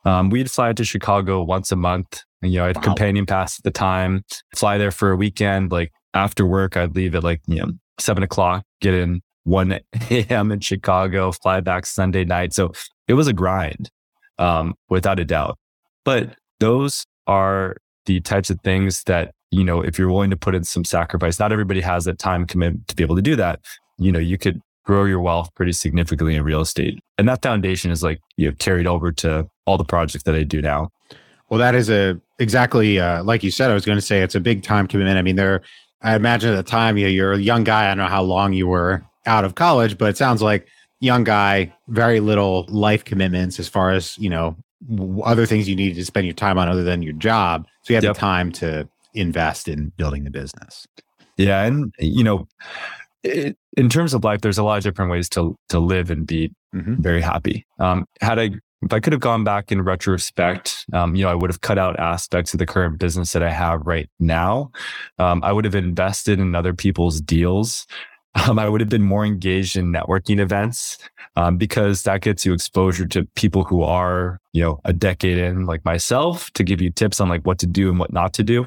Um, 0.05 0.29
we'd 0.29 0.51
fly 0.51 0.73
to 0.73 0.85
Chicago 0.85 1.41
once 1.43 1.71
a 1.71 1.75
month. 1.75 2.23
And, 2.41 2.53
you 2.53 2.59
know, 2.59 2.65
I 2.65 2.67
had 2.67 2.77
wow. 2.77 2.83
companion 2.83 3.25
pass 3.25 3.59
at 3.59 3.63
the 3.63 3.71
time, 3.71 4.23
fly 4.55 4.77
there 4.77 4.91
for 4.91 5.11
a 5.11 5.15
weekend. 5.15 5.71
Like 5.71 5.91
after 6.13 6.45
work, 6.45 6.77
I'd 6.77 6.95
leave 6.95 7.15
at 7.15 7.23
like, 7.23 7.41
you 7.47 7.57
know, 7.57 7.71
seven 7.99 8.23
o'clock, 8.23 8.63
get 8.81 8.93
in 8.93 9.21
1 9.45 9.79
a.m. 10.11 10.51
in 10.51 10.59
Chicago, 10.59 11.31
fly 11.31 11.59
back 11.61 11.85
Sunday 11.85 12.25
night. 12.25 12.53
So 12.53 12.71
it 13.07 13.13
was 13.13 13.27
a 13.27 13.33
grind, 13.33 13.89
um, 14.37 14.75
without 14.89 15.19
a 15.19 15.25
doubt. 15.25 15.57
But 16.03 16.35
those 16.59 17.05
are 17.27 17.77
the 18.05 18.19
types 18.21 18.49
of 18.49 18.59
things 18.61 19.03
that, 19.05 19.33
you 19.49 19.63
know, 19.63 19.81
if 19.81 19.97
you're 19.97 20.09
willing 20.09 20.29
to 20.29 20.37
put 20.37 20.53
in 20.53 20.63
some 20.63 20.85
sacrifice, 20.85 21.39
not 21.39 21.51
everybody 21.51 21.81
has 21.81 22.05
that 22.05 22.19
time 22.19 22.45
commitment 22.45 22.87
to 22.87 22.95
be 22.95 23.03
able 23.03 23.15
to 23.15 23.21
do 23.21 23.35
that. 23.35 23.61
You 23.97 24.11
know, 24.11 24.19
you 24.19 24.37
could 24.37 24.61
grow 24.85 25.03
your 25.05 25.19
wealth 25.19 25.53
pretty 25.55 25.73
significantly 25.73 26.35
in 26.35 26.43
real 26.43 26.61
estate. 26.61 26.99
And 27.17 27.27
that 27.27 27.41
foundation 27.41 27.91
is 27.91 28.03
like, 28.03 28.21
you 28.37 28.49
know, 28.49 28.55
carried 28.59 28.87
over 28.87 29.11
to 29.13 29.49
all 29.65 29.77
the 29.77 29.83
projects 29.83 30.23
that 30.23 30.35
I 30.35 30.43
do 30.43 30.61
now. 30.61 30.91
Well, 31.49 31.59
that 31.59 31.75
is 31.75 31.89
a 31.89 32.19
exactly 32.39 32.99
uh, 32.99 33.23
like 33.23 33.43
you 33.43 33.51
said. 33.51 33.69
I 33.69 33.73
was 33.73 33.85
going 33.85 33.97
to 33.97 34.01
say 34.01 34.21
it's 34.21 34.35
a 34.35 34.39
big 34.39 34.63
time 34.63 34.87
commitment. 34.87 35.17
I 35.17 35.21
mean, 35.21 35.35
there. 35.35 35.61
I 36.01 36.15
imagine 36.15 36.51
at 36.51 36.55
the 36.55 36.69
time, 36.69 36.97
you 36.97 37.05
know, 37.05 37.11
you're 37.11 37.33
a 37.33 37.39
young 37.39 37.63
guy. 37.63 37.85
I 37.85 37.87
don't 37.89 37.97
know 37.97 38.07
how 38.07 38.21
long 38.21 38.53
you 38.53 38.67
were 38.67 39.03
out 39.25 39.43
of 39.43 39.55
college, 39.55 39.97
but 39.97 40.09
it 40.09 40.17
sounds 40.17 40.41
like 40.41 40.67
young 40.99 41.23
guy, 41.23 41.73
very 41.87 42.19
little 42.19 42.65
life 42.67 43.03
commitments 43.05 43.59
as 43.59 43.67
far 43.67 43.91
as 43.91 44.17
you 44.17 44.29
know, 44.29 44.55
other 45.23 45.45
things 45.45 45.67
you 45.67 45.75
needed 45.75 45.95
to 45.95 46.05
spend 46.05 46.25
your 46.25 46.35
time 46.35 46.57
on 46.57 46.67
other 46.67 46.83
than 46.83 47.01
your 47.01 47.13
job. 47.13 47.67
So 47.83 47.93
you 47.93 47.95
had 47.95 48.03
yep. 48.03 48.15
the 48.15 48.19
time 48.19 48.51
to 48.53 48.87
invest 49.13 49.67
in 49.67 49.91
building 49.97 50.25
the 50.25 50.31
business. 50.31 50.87
Yeah, 51.37 51.63
and 51.63 51.93
you 51.99 52.23
know, 52.23 52.47
it, 53.23 53.57
in 53.75 53.89
terms 53.89 54.13
of 54.13 54.23
life, 54.23 54.41
there's 54.41 54.57
a 54.57 54.63
lot 54.63 54.77
of 54.77 54.83
different 54.83 55.11
ways 55.11 55.29
to 55.29 55.55
to 55.69 55.79
live 55.79 56.11
and 56.11 56.25
be 56.25 56.51
mm-hmm. 56.73 57.01
very 57.01 57.21
happy. 57.21 57.65
Um, 57.79 58.05
had 58.21 58.39
I 58.39 58.51
if 58.81 58.93
I 58.93 58.99
could 58.99 59.13
have 59.13 59.19
gone 59.21 59.43
back 59.43 59.71
in 59.71 59.81
retrospect, 59.81 60.85
um, 60.93 61.15
you 61.15 61.23
know, 61.23 61.29
I 61.29 61.35
would 61.35 61.49
have 61.49 61.61
cut 61.61 61.79
out 61.79 61.99
aspects 61.99 62.53
of 62.53 62.59
the 62.59 62.65
current 62.65 62.99
business 62.99 63.33
that 63.33 63.41
I 63.41 63.49
have 63.49 63.81
right 63.85 64.07
now. 64.19 64.71
Um, 65.17 65.43
I 65.43 65.51
would 65.51 65.65
have 65.65 65.75
invested 65.75 66.39
in 66.39 66.55
other 66.55 66.73
people's 66.73 67.21
deals. 67.21 67.85
Um, 68.49 68.59
I 68.59 68.67
would 68.67 68.81
have 68.81 68.89
been 68.89 69.01
more 69.01 69.25
engaged 69.25 69.77
in 69.77 69.93
networking 69.93 70.39
events 70.41 70.97
um, 71.37 71.55
because 71.55 72.03
that 72.03 72.19
gets 72.19 72.45
you 72.45 72.51
exposure 72.51 73.05
to 73.07 73.23
people 73.35 73.63
who 73.63 73.81
are, 73.81 74.41
you 74.51 74.61
know, 74.61 74.81
a 74.83 74.91
decade 74.91 75.37
in, 75.37 75.65
like 75.65 75.85
myself, 75.85 76.51
to 76.51 76.63
give 76.65 76.81
you 76.81 76.89
tips 76.89 77.21
on 77.21 77.29
like 77.29 77.43
what 77.43 77.59
to 77.59 77.65
do 77.65 77.87
and 77.89 77.97
what 77.97 78.11
not 78.11 78.33
to 78.33 78.43
do. 78.43 78.65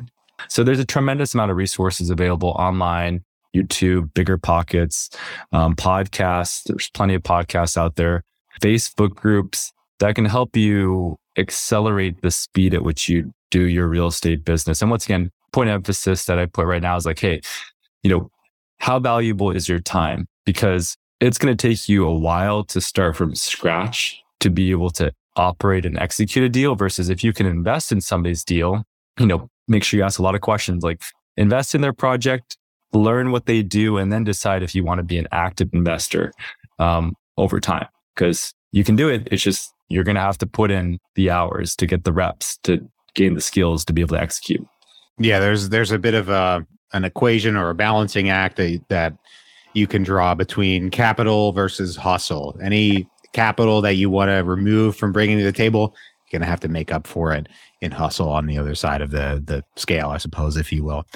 So 0.49 0.65
there's 0.65 0.79
a 0.79 0.87
tremendous 0.87 1.35
amount 1.35 1.51
of 1.51 1.59
resources 1.59 2.09
available 2.09 2.57
online 2.59 3.23
YouTube, 3.55 4.13
BiggerPockets, 4.13 5.15
um, 5.53 5.75
podcasts. 5.75 6.65
There's 6.65 6.91
plenty 6.91 7.15
of 7.15 7.23
podcasts 7.23 7.77
out 7.77 7.97
there, 7.97 8.25
Facebook 8.61 9.15
groups 9.15 9.73
that 10.01 10.15
can 10.15 10.25
help 10.25 10.57
you 10.57 11.17
accelerate 11.37 12.21
the 12.23 12.31
speed 12.31 12.75
at 12.75 12.83
which 12.83 13.09
you 13.09 13.33
do 13.51 13.63
your 13.63 13.89
real 13.89 14.09
estate 14.09 14.45
business. 14.45 14.83
And 14.83 14.91
once 14.91 15.05
again, 15.05 15.31
point 15.53 15.71
of 15.71 15.75
emphasis 15.75 16.25
that 16.27 16.39
I 16.39 16.47
put 16.47 16.67
right 16.67 16.83
now 16.83 16.97
is 16.97 17.07
like, 17.07 17.19
hey, 17.19 17.41
you 18.03 18.11
know, 18.11 18.31
how 18.79 18.99
valuable 18.99 19.51
is 19.51 19.69
your 19.69 19.81
time? 19.81 20.27
Because 20.45 20.97
it's 21.21 21.39
going 21.39 21.57
to 21.57 21.69
take 21.69 21.89
you 21.89 22.07
a 22.07 22.15
while 22.15 22.65
to 22.65 22.81
start 22.81 23.17
from 23.17 23.35
scratch 23.35 24.23
to 24.41 24.51
be 24.51 24.71
able 24.71 24.91
to 24.91 25.13
operate 25.37 25.85
and 25.87 25.99
execute 25.99 26.45
a 26.45 26.49
deal 26.49 26.75
versus 26.75 27.09
if 27.09 27.25
you 27.25 27.33
can 27.33 27.47
invest 27.47 27.91
in 27.93 28.01
somebody's 28.01 28.45
deal, 28.45 28.85
you 29.19 29.27
know, 29.27 29.49
make 29.67 29.85
sure 29.85 29.99
you 29.99 30.05
ask 30.05 30.19
a 30.19 30.23
lot 30.23 30.35
of 30.35 30.41
questions 30.41 30.83
like 30.83 31.03
invest 31.37 31.75
in 31.75 31.81
their 31.81 31.93
project, 31.93 32.57
learn 32.93 33.31
what 33.31 33.47
they 33.47 33.63
do, 33.63 33.97
and 33.99 34.13
then 34.13 34.25
decide 34.25 34.63
if 34.63 34.75
you 34.75 34.85
want 34.85 34.99
to 34.99 35.05
be 35.05 35.19
an 35.19 35.29
active 35.33 35.69
investor 35.73 36.33
um, 36.79 37.17
over 37.37 37.61
time. 37.61 37.87
Because 38.15 38.53
you 38.73 38.85
can 38.85 38.97
do 38.97 39.09
it. 39.09 39.29
It's 39.31 39.43
just 39.43 39.73
you're 39.89 40.05
going 40.05 40.17
to 40.17 40.21
have 40.21 40.39
to 40.39 40.47
put 40.47 40.71
in 40.71 40.99
the 41.15 41.31
hours 41.31 41.75
to 41.77 41.87
get 41.87 42.05
the 42.05 42.13
reps 42.13 42.59
to 42.65 42.87
gain 43.15 43.35
the 43.35 43.41
skills 43.41 43.85
to 43.87 43.93
be 43.93 44.01
able 44.01 44.17
to 44.17 44.23
execute. 44.23 44.67
Yeah, 45.19 45.41
there's 45.41 45.69
there's 45.71 45.91
a 45.91 45.99
bit 45.99 46.15
of 46.15 46.29
a 46.29 46.67
an 46.93 47.05
equation 47.05 47.57
or 47.57 47.71
a 47.71 47.75
balancing 47.75 48.31
act 48.31 48.57
that, 48.57 48.81
that 48.89 49.15
you 49.75 49.87
can 49.87 50.03
draw 50.03 50.35
between 50.35 50.91
capital 50.91 51.53
versus 51.53 51.97
hustle. 51.97 52.57
Any 52.63 53.07
capital 53.33 53.83
that 53.83 53.95
you 53.95 54.09
want 54.09 54.31
to 54.31 54.37
remove 54.37 54.97
from 54.97 55.13
bringing 55.13 55.39
to 55.39 55.45
the 55.45 55.53
table, 55.53 55.95
you're 56.25 56.39
going 56.39 56.47
to 56.47 56.51
have 56.51 56.61
to 56.61 56.69
make 56.69 56.93
up 56.93 57.07
for 57.07 57.33
it 57.33 57.49
in 57.81 57.91
hustle 57.91 58.29
on 58.29 58.47
the 58.47 58.59
other 58.59 58.75
side 58.75 59.03
of 59.03 59.11
the 59.11 59.43
the 59.45 59.65
scale, 59.77 60.09
I 60.09 60.19
suppose, 60.19 60.57
if 60.57 60.73
you 60.73 60.85
will. 60.85 61.07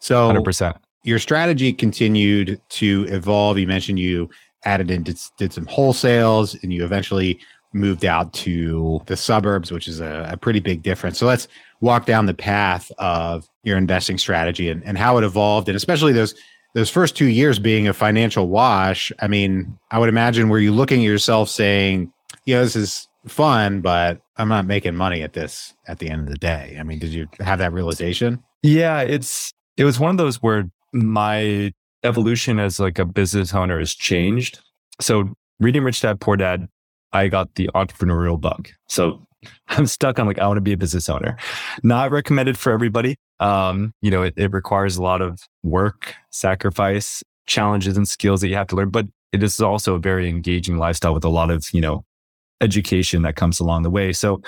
So, 0.00 0.26
hundred 0.26 0.44
percent. 0.44 0.76
Your 1.04 1.18
strategy 1.18 1.72
continued 1.72 2.60
to 2.70 3.06
evolve. 3.08 3.58
You 3.58 3.66
mentioned 3.66 3.98
you 3.98 4.30
added 4.64 4.90
in 4.90 5.02
did, 5.02 5.18
did 5.36 5.52
some 5.52 5.66
wholesales, 5.66 6.60
and 6.62 6.72
you 6.72 6.84
eventually 6.84 7.40
moved 7.72 8.04
out 8.04 8.32
to 8.32 9.00
the 9.06 9.16
suburbs, 9.16 9.72
which 9.72 9.88
is 9.88 10.00
a, 10.00 10.28
a 10.30 10.36
pretty 10.36 10.60
big 10.60 10.82
difference. 10.82 11.18
So 11.18 11.26
let's 11.26 11.48
walk 11.80 12.06
down 12.06 12.26
the 12.26 12.34
path 12.34 12.92
of 12.98 13.48
your 13.64 13.76
investing 13.78 14.18
strategy 14.18 14.68
and, 14.68 14.84
and 14.84 14.98
how 14.98 15.18
it 15.18 15.24
evolved, 15.24 15.68
and 15.68 15.76
especially 15.76 16.12
those 16.12 16.34
those 16.74 16.88
first 16.88 17.16
two 17.16 17.26
years 17.26 17.58
being 17.58 17.86
a 17.86 17.92
financial 17.92 18.48
wash. 18.48 19.12
I 19.20 19.28
mean, 19.28 19.78
I 19.90 19.98
would 19.98 20.08
imagine 20.08 20.48
were 20.48 20.58
you 20.58 20.72
looking 20.72 21.00
at 21.00 21.04
yourself 21.04 21.48
saying, 21.48 22.12
"Yeah, 22.44 22.60
this 22.60 22.76
is 22.76 23.08
fun, 23.26 23.80
but 23.80 24.20
I'm 24.36 24.48
not 24.48 24.66
making 24.66 24.94
money 24.94 25.22
at 25.22 25.32
this 25.32 25.74
at 25.86 25.98
the 25.98 26.08
end 26.08 26.22
of 26.22 26.28
the 26.28 26.38
day." 26.38 26.76
I 26.78 26.82
mean, 26.82 26.98
did 26.98 27.10
you 27.10 27.28
have 27.40 27.58
that 27.58 27.72
realization? 27.72 28.42
Yeah, 28.62 29.00
it's 29.00 29.52
it 29.76 29.84
was 29.84 29.98
one 29.98 30.10
of 30.10 30.18
those 30.18 30.42
where 30.42 30.70
my 30.92 31.72
evolution 32.04 32.58
as 32.58 32.80
like 32.80 32.98
a 32.98 33.04
business 33.04 33.54
owner 33.54 33.78
has 33.78 33.94
changed. 33.94 34.60
So 35.00 35.32
reading 35.60 35.84
Rich 35.84 36.02
Dad 36.02 36.20
Poor 36.20 36.36
Dad, 36.36 36.68
I 37.12 37.28
got 37.28 37.54
the 37.54 37.70
entrepreneurial 37.74 38.40
bug. 38.40 38.68
So 38.88 39.26
I'm 39.68 39.86
stuck. 39.86 40.18
I'm 40.18 40.26
like, 40.26 40.38
I 40.38 40.46
want 40.46 40.58
to 40.58 40.62
be 40.62 40.72
a 40.72 40.76
business 40.76 41.08
owner. 41.08 41.36
Not 41.82 42.10
recommended 42.10 42.58
for 42.58 42.72
everybody. 42.72 43.16
Um, 43.40 43.92
you 44.00 44.10
know, 44.10 44.22
it, 44.22 44.34
it 44.36 44.52
requires 44.52 44.96
a 44.96 45.02
lot 45.02 45.20
of 45.20 45.40
work, 45.62 46.14
sacrifice, 46.30 47.22
challenges 47.46 47.96
and 47.96 48.06
skills 48.06 48.40
that 48.40 48.48
you 48.48 48.54
have 48.54 48.68
to 48.68 48.76
learn, 48.76 48.90
but 48.90 49.06
it 49.32 49.42
is 49.42 49.60
also 49.60 49.94
a 49.94 49.98
very 49.98 50.28
engaging 50.28 50.78
lifestyle 50.78 51.14
with 51.14 51.24
a 51.24 51.28
lot 51.28 51.50
of, 51.50 51.66
you 51.72 51.80
know, 51.80 52.04
education 52.60 53.22
that 53.22 53.34
comes 53.34 53.58
along 53.58 53.82
the 53.82 53.90
way. 53.90 54.12
So 54.12 54.40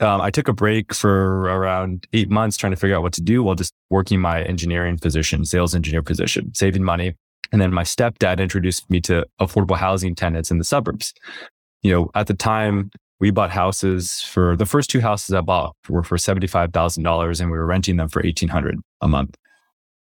um, 0.00 0.20
I 0.20 0.30
took 0.30 0.48
a 0.48 0.52
break 0.52 0.94
for 0.94 1.42
around 1.42 2.06
eight 2.12 2.30
months 2.30 2.56
trying 2.56 2.72
to 2.72 2.76
figure 2.76 2.96
out 2.96 3.02
what 3.02 3.12
to 3.14 3.22
do 3.22 3.42
while 3.42 3.54
just 3.54 3.74
working 3.90 4.20
my 4.20 4.42
engineering 4.42 4.98
position, 4.98 5.44
sales 5.44 5.74
engineer 5.74 6.02
position, 6.02 6.54
saving 6.54 6.84
money. 6.84 7.14
And 7.50 7.60
then 7.60 7.72
my 7.72 7.82
stepdad 7.82 8.38
introduced 8.38 8.88
me 8.90 9.00
to 9.02 9.26
affordable 9.40 9.76
housing 9.76 10.14
tenants 10.14 10.50
in 10.50 10.58
the 10.58 10.64
suburbs. 10.64 11.14
You 11.82 11.92
know, 11.92 12.10
at 12.14 12.26
the 12.26 12.34
time, 12.34 12.90
we 13.20 13.30
bought 13.30 13.50
houses 13.50 14.20
for 14.22 14.56
the 14.56 14.66
first 14.66 14.90
two 14.90 15.00
houses 15.00 15.34
I 15.34 15.40
bought 15.40 15.74
were 15.88 16.04
for 16.04 16.16
$75,000 16.16 17.40
and 17.40 17.50
we 17.50 17.58
were 17.58 17.66
renting 17.66 17.96
them 17.96 18.08
for 18.08 18.22
1800 18.22 18.78
a 19.00 19.08
month. 19.08 19.36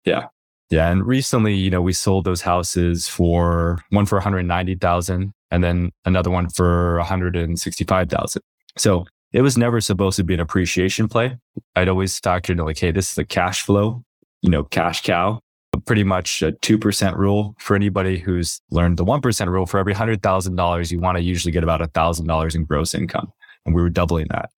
Yeah. 0.04 0.26
Yeah. 0.70 0.90
And 0.90 1.06
recently, 1.06 1.54
you 1.54 1.70
know, 1.70 1.82
we 1.82 1.92
sold 1.92 2.24
those 2.24 2.40
houses 2.40 3.06
for 3.06 3.78
one 3.90 4.06
for 4.06 4.16
190,000 4.16 5.32
and 5.50 5.64
then 5.64 5.90
another 6.06 6.30
one 6.30 6.48
for 6.48 6.96
165,000. 6.96 8.42
So 8.78 9.04
it 9.34 9.42
was 9.42 9.58
never 9.58 9.82
supposed 9.82 10.16
to 10.16 10.24
be 10.24 10.32
an 10.32 10.40
appreciation 10.40 11.08
play. 11.08 11.36
I'd 11.76 11.88
always 11.88 12.18
factored 12.18 12.50
in 12.50 12.58
like, 12.58 12.78
hey, 12.78 12.92
this 12.92 13.12
is 13.12 13.18
a 13.18 13.24
cash 13.24 13.60
flow, 13.62 14.02
you 14.40 14.48
know, 14.48 14.64
cash 14.64 15.02
cow 15.02 15.40
pretty 15.86 16.04
much 16.04 16.42
a 16.42 16.52
2% 16.52 17.16
rule 17.16 17.54
for 17.58 17.76
anybody 17.76 18.18
who's 18.18 18.60
learned 18.70 18.96
the 18.96 19.04
1% 19.04 19.48
rule. 19.48 19.66
For 19.66 19.78
every 19.78 19.94
$100,000, 19.94 20.90
you 20.90 21.00
want 21.00 21.18
to 21.18 21.22
usually 21.22 21.52
get 21.52 21.62
about 21.62 21.80
$1,000 21.80 22.54
in 22.54 22.64
gross 22.64 22.94
income. 22.94 23.32
And 23.66 23.74
we 23.74 23.82
were 23.82 23.90
doubling 23.90 24.26
that. 24.30 24.50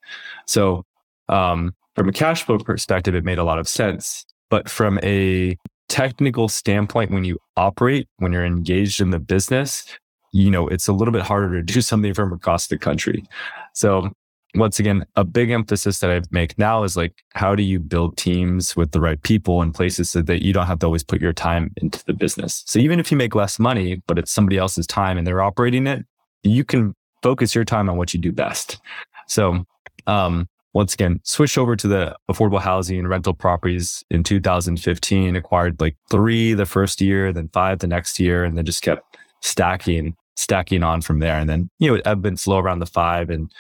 So, 0.47 0.85
um, 1.29 1.75
from 1.95 2.09
a 2.09 2.13
cash 2.13 2.43
flow 2.43 2.59
perspective, 2.59 3.15
it 3.15 3.25
made 3.25 3.39
a 3.39 3.45
lot 3.45 3.59
of 3.59 3.69
sense. 3.69 4.27
But 4.51 4.69
from 4.69 4.99
a 5.03 5.57
technical 5.89 6.49
standpoint, 6.49 7.11
when 7.11 7.25
you 7.25 7.39
operate, 7.57 8.09
when 8.19 8.33
you're 8.33 8.45
engaged 8.45 9.01
in 9.01 9.11
the 9.11 9.19
business, 9.19 9.85
you 10.33 10.51
know, 10.51 10.69
it's 10.69 10.89
a 10.89 10.93
little 10.93 11.13
bit 11.13 11.23
harder 11.23 11.51
to 11.55 11.63
do 11.63 11.81
something 11.81 12.13
from 12.15 12.33
across 12.33 12.67
the 12.67 12.79
country. 12.79 13.25
So 13.73 14.11
once 14.55 14.79
again, 14.79 15.05
a 15.17 15.25
big 15.25 15.51
emphasis 15.51 15.99
that 16.01 16.11
I 16.11 16.21
make 16.31 16.59
now 16.59 16.83
is 16.83 16.97
like, 16.97 17.13
how 17.35 17.55
do 17.55 17.63
you 17.63 17.79
build 17.79 18.17
teams 18.17 18.77
with 18.77 18.93
the 18.93 19.01
right 19.01 19.21
people 19.23 19.61
and 19.61 19.75
places 19.75 20.11
so 20.11 20.23
that 20.23 20.43
you 20.43 20.53
don't 20.53 20.67
have 20.67 20.79
to 20.81 20.87
always 20.87 21.03
put 21.03 21.21
your 21.21 21.33
time 21.33 21.73
into 21.77 22.05
the 22.07 22.15
business? 22.15 22.63
So 22.67 22.79
even 22.79 22.99
if 22.99 23.11
you 23.11 23.17
make 23.17 23.35
less 23.35 23.59
money, 23.59 24.03
but 24.07 24.19
it's 24.19 24.31
somebody 24.31 24.57
else's 24.57 24.87
time 24.87 25.19
and 25.19 25.27
they're 25.27 25.43
operating 25.43 25.87
it, 25.87 26.07
you 26.43 26.65
can 26.65 26.95
focus 27.23 27.55
your 27.55 27.65
time 27.65 27.89
on 27.89 27.97
what 27.97 28.15
you 28.15 28.21
do 28.21 28.33
best. 28.33 28.79
So, 29.27 29.65
um, 30.07 30.49
once 30.73 30.93
again, 30.93 31.21
switch 31.25 31.57
over 31.57 31.75
to 31.75 31.89
the 31.89 32.15
affordable 32.31 32.61
housing 32.61 32.99
and 32.99 33.09
rental 33.09 33.33
properties 33.33 34.05
in 34.11 34.23
2015, 34.23 35.35
acquired 35.35 35.81
like 35.81 35.97
three 36.11 36.53
the 36.53 36.67
first 36.67 37.01
year, 37.01 37.33
then 37.33 37.49
five 37.53 37.79
the 37.79 37.87
next 37.87 38.21
year, 38.21 38.45
and 38.45 38.59
then 38.59 38.67
just 38.67 38.83
kept 38.83 39.17
stacking, 39.41 40.15
stacking 40.37 40.83
on 40.83 41.01
from 41.01 41.19
there. 41.21 41.39
And 41.39 41.49
then, 41.49 41.71
you 41.79 41.89
know, 41.89 41.95
it 41.95 42.07
ebbed 42.07 42.27
and 42.27 42.39
slow 42.39 42.59
around 42.59 42.81
the 42.81 42.87
five 42.87 43.31
and 43.31 43.51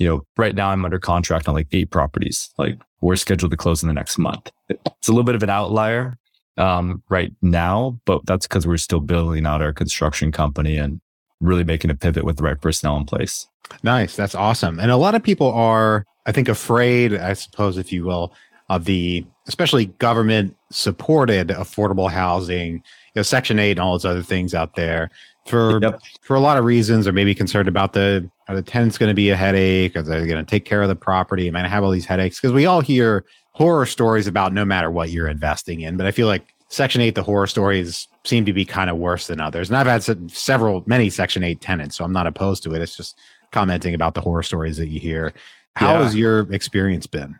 you 0.00 0.08
know, 0.08 0.26
right 0.38 0.54
now 0.54 0.70
I'm 0.70 0.84
under 0.84 0.98
contract 0.98 1.46
on 1.46 1.54
like 1.54 1.68
eight 1.72 1.90
properties. 1.90 2.50
Like 2.56 2.78
we're 3.02 3.16
scheduled 3.16 3.50
to 3.50 3.56
close 3.56 3.82
in 3.82 3.88
the 3.88 3.94
next 3.94 4.18
month. 4.18 4.50
It's 4.68 5.08
a 5.08 5.12
little 5.12 5.24
bit 5.24 5.34
of 5.34 5.42
an 5.42 5.50
outlier 5.50 6.16
um, 6.56 7.02
right 7.10 7.32
now, 7.42 8.00
but 8.06 8.24
that's 8.24 8.46
because 8.46 8.66
we're 8.66 8.78
still 8.78 9.00
building 9.00 9.46
out 9.46 9.62
our 9.62 9.74
construction 9.74 10.32
company 10.32 10.78
and 10.78 11.00
really 11.40 11.64
making 11.64 11.90
a 11.90 11.94
pivot 11.94 12.24
with 12.24 12.38
the 12.38 12.42
right 12.42 12.60
personnel 12.60 12.96
in 12.96 13.04
place. 13.04 13.46
Nice. 13.82 14.16
That's 14.16 14.34
awesome. 14.34 14.80
And 14.80 14.90
a 14.90 14.96
lot 14.96 15.14
of 15.14 15.22
people 15.22 15.52
are, 15.52 16.06
I 16.26 16.32
think, 16.32 16.48
afraid, 16.48 17.14
I 17.14 17.34
suppose, 17.34 17.76
if 17.76 17.92
you 17.92 18.04
will, 18.04 18.32
of 18.70 18.86
the 18.86 19.24
especially 19.48 19.86
government 19.86 20.56
supported 20.70 21.48
affordable 21.48 22.10
housing, 22.10 22.82
know, 23.16 23.22
Section 23.22 23.58
8 23.58 23.72
and 23.72 23.80
all 23.80 23.92
those 23.92 24.04
other 24.04 24.22
things 24.22 24.54
out 24.54 24.74
there 24.74 25.10
for 25.46 25.80
yep. 25.80 26.00
for 26.22 26.36
a 26.36 26.40
lot 26.40 26.58
of 26.58 26.64
reasons, 26.64 27.06
or 27.06 27.12
maybe 27.12 27.34
concerned 27.34 27.68
about 27.68 27.92
the 27.92 28.28
are 28.48 28.54
the 28.54 28.62
tenants 28.62 28.98
going 28.98 29.10
to 29.10 29.14
be 29.14 29.30
a 29.30 29.36
headache? 29.36 29.96
Are 29.96 30.02
they 30.02 30.26
going 30.26 30.44
to 30.44 30.50
take 30.50 30.64
care 30.64 30.82
of 30.82 30.88
the 30.88 30.96
property? 30.96 31.48
Am 31.48 31.56
I 31.56 31.60
going 31.60 31.64
to 31.64 31.70
have 31.70 31.84
all 31.84 31.90
these 31.90 32.06
headaches? 32.06 32.40
Because 32.40 32.52
we 32.52 32.66
all 32.66 32.80
hear 32.80 33.24
horror 33.52 33.86
stories 33.86 34.26
about 34.26 34.52
no 34.52 34.64
matter 34.64 34.90
what 34.90 35.10
you're 35.10 35.28
investing 35.28 35.80
in, 35.80 35.96
but 35.96 36.06
I 36.06 36.10
feel 36.10 36.26
like 36.26 36.54
Section 36.70 37.00
8, 37.00 37.16
the 37.16 37.22
horror 37.22 37.48
stories 37.48 38.06
seem 38.24 38.44
to 38.44 38.52
be 38.52 38.64
kind 38.64 38.90
of 38.90 38.96
worse 38.96 39.26
than 39.26 39.40
others. 39.40 39.68
And 39.68 39.76
I've 39.76 39.88
had 39.88 40.30
several, 40.30 40.84
many 40.86 41.10
Section 41.10 41.42
8 41.42 41.60
tenants, 41.60 41.96
so 41.96 42.04
I'm 42.04 42.12
not 42.12 42.28
opposed 42.28 42.62
to 42.62 42.74
it. 42.74 42.80
It's 42.80 42.96
just 42.96 43.18
commenting 43.50 43.92
about 43.92 44.14
the 44.14 44.20
horror 44.20 44.44
stories 44.44 44.76
that 44.76 44.88
you 44.88 45.00
hear. 45.00 45.32
How 45.74 45.94
yeah. 45.94 46.04
has 46.04 46.14
your 46.14 46.52
experience 46.52 47.08
been? 47.08 47.38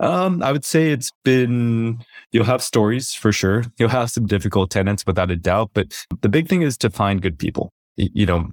Um, 0.00 0.42
I 0.42 0.52
would 0.52 0.64
say 0.64 0.90
it's 0.90 1.12
been, 1.24 2.04
you'll 2.32 2.44
have 2.44 2.62
stories 2.62 3.12
for 3.14 3.32
sure. 3.32 3.64
You'll 3.78 3.88
have 3.90 4.10
some 4.10 4.26
difficult 4.26 4.70
tenants 4.70 5.06
without 5.06 5.30
a 5.30 5.36
doubt, 5.36 5.70
but 5.74 6.06
the 6.20 6.28
big 6.28 6.48
thing 6.48 6.62
is 6.62 6.76
to 6.78 6.90
find 6.90 7.22
good 7.22 7.38
people. 7.38 7.72
You 7.96 8.26
know, 8.26 8.50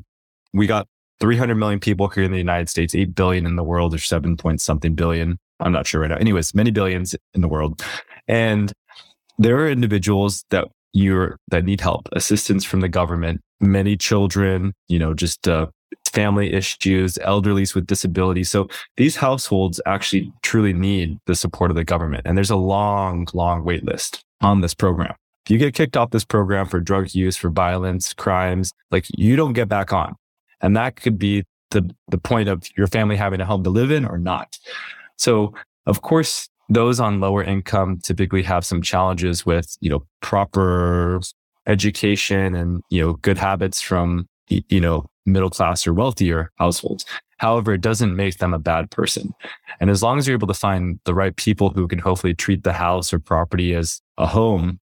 we 0.53 0.67
got 0.67 0.87
300 1.19 1.55
million 1.55 1.79
people 1.79 2.07
here 2.09 2.23
in 2.23 2.31
the 2.31 2.37
United 2.37 2.69
States, 2.69 2.93
8 2.93 3.15
billion 3.15 3.45
in 3.45 3.55
the 3.55 3.63
world, 3.63 3.93
or 3.93 3.97
7 3.97 4.37
point 4.37 4.61
something 4.61 4.95
billion. 4.95 5.37
I'm 5.59 5.71
not 5.71 5.87
sure 5.87 6.01
right 6.01 6.09
now. 6.09 6.17
Anyways, 6.17 6.53
many 6.53 6.71
billions 6.71 7.15
in 7.33 7.41
the 7.41 7.47
world. 7.47 7.83
And 8.27 8.71
there 9.37 9.57
are 9.57 9.69
individuals 9.69 10.45
that 10.49 10.67
you're, 10.93 11.37
that 11.49 11.63
need 11.63 11.81
help, 11.81 12.09
assistance 12.11 12.65
from 12.65 12.81
the 12.81 12.89
government, 12.89 13.41
many 13.59 13.95
children, 13.97 14.73
you 14.87 14.99
know, 14.99 15.13
just, 15.13 15.47
uh, 15.47 15.67
family 16.13 16.53
issues, 16.53 17.15
elderlies 17.15 17.73
with 17.73 17.87
disabilities. 17.87 18.49
So 18.49 18.67
these 18.97 19.15
households 19.15 19.81
actually 19.85 20.31
truly 20.41 20.73
need 20.73 21.17
the 21.25 21.35
support 21.35 21.71
of 21.71 21.75
the 21.75 21.83
government. 21.83 22.23
And 22.25 22.37
there's 22.37 22.49
a 22.49 22.55
long, 22.55 23.27
long 23.33 23.63
wait 23.63 23.83
list 23.83 24.23
on 24.41 24.61
this 24.61 24.73
program. 24.73 25.15
If 25.45 25.51
you 25.51 25.57
get 25.57 25.73
kicked 25.73 25.97
off 25.97 26.11
this 26.11 26.25
program 26.25 26.67
for 26.67 26.79
drug 26.79 27.15
use, 27.15 27.35
for 27.35 27.49
violence, 27.49 28.13
crimes, 28.13 28.71
like 28.91 29.05
you 29.17 29.35
don't 29.35 29.53
get 29.53 29.67
back 29.67 29.91
on. 29.91 30.15
And 30.61 30.77
that 30.77 30.95
could 30.95 31.17
be 31.17 31.43
the, 31.71 31.89
the 32.09 32.17
point 32.17 32.49
of 32.49 32.63
your 32.77 32.87
family 32.87 33.15
having 33.15 33.41
a 33.41 33.45
home 33.45 33.63
to 33.63 33.69
live 33.69 33.91
in 33.91 34.05
or 34.05 34.17
not. 34.17 34.59
So 35.17 35.53
of 35.85 36.01
course, 36.01 36.47
those 36.69 36.99
on 36.99 37.19
lower 37.19 37.43
income 37.43 37.99
typically 38.03 38.43
have 38.43 38.65
some 38.65 38.81
challenges 38.81 39.45
with, 39.45 39.75
you 39.81 39.89
know, 39.89 40.05
proper 40.21 41.19
education 41.67 42.55
and, 42.55 42.81
you 42.89 43.01
know, 43.03 43.13
good 43.13 43.37
habits 43.37 43.81
from, 43.81 44.27
you 44.47 44.79
know, 44.79 45.05
middle 45.25 45.49
class 45.49 45.85
or 45.85 45.93
wealthier 45.93 46.51
households. 46.55 47.05
However, 47.37 47.73
it 47.73 47.81
doesn't 47.81 48.15
make 48.15 48.37
them 48.37 48.53
a 48.53 48.59
bad 48.59 48.91
person. 48.91 49.33
And 49.79 49.89
as 49.89 50.03
long 50.03 50.19
as 50.19 50.27
you're 50.27 50.37
able 50.37 50.47
to 50.47 50.53
find 50.53 50.99
the 51.05 51.13
right 51.13 51.35
people 51.35 51.71
who 51.71 51.87
can 51.87 51.99
hopefully 51.99 52.33
treat 52.33 52.63
the 52.63 52.73
house 52.73 53.11
or 53.11 53.19
property 53.19 53.73
as 53.73 54.01
a 54.17 54.27
home, 54.27 54.79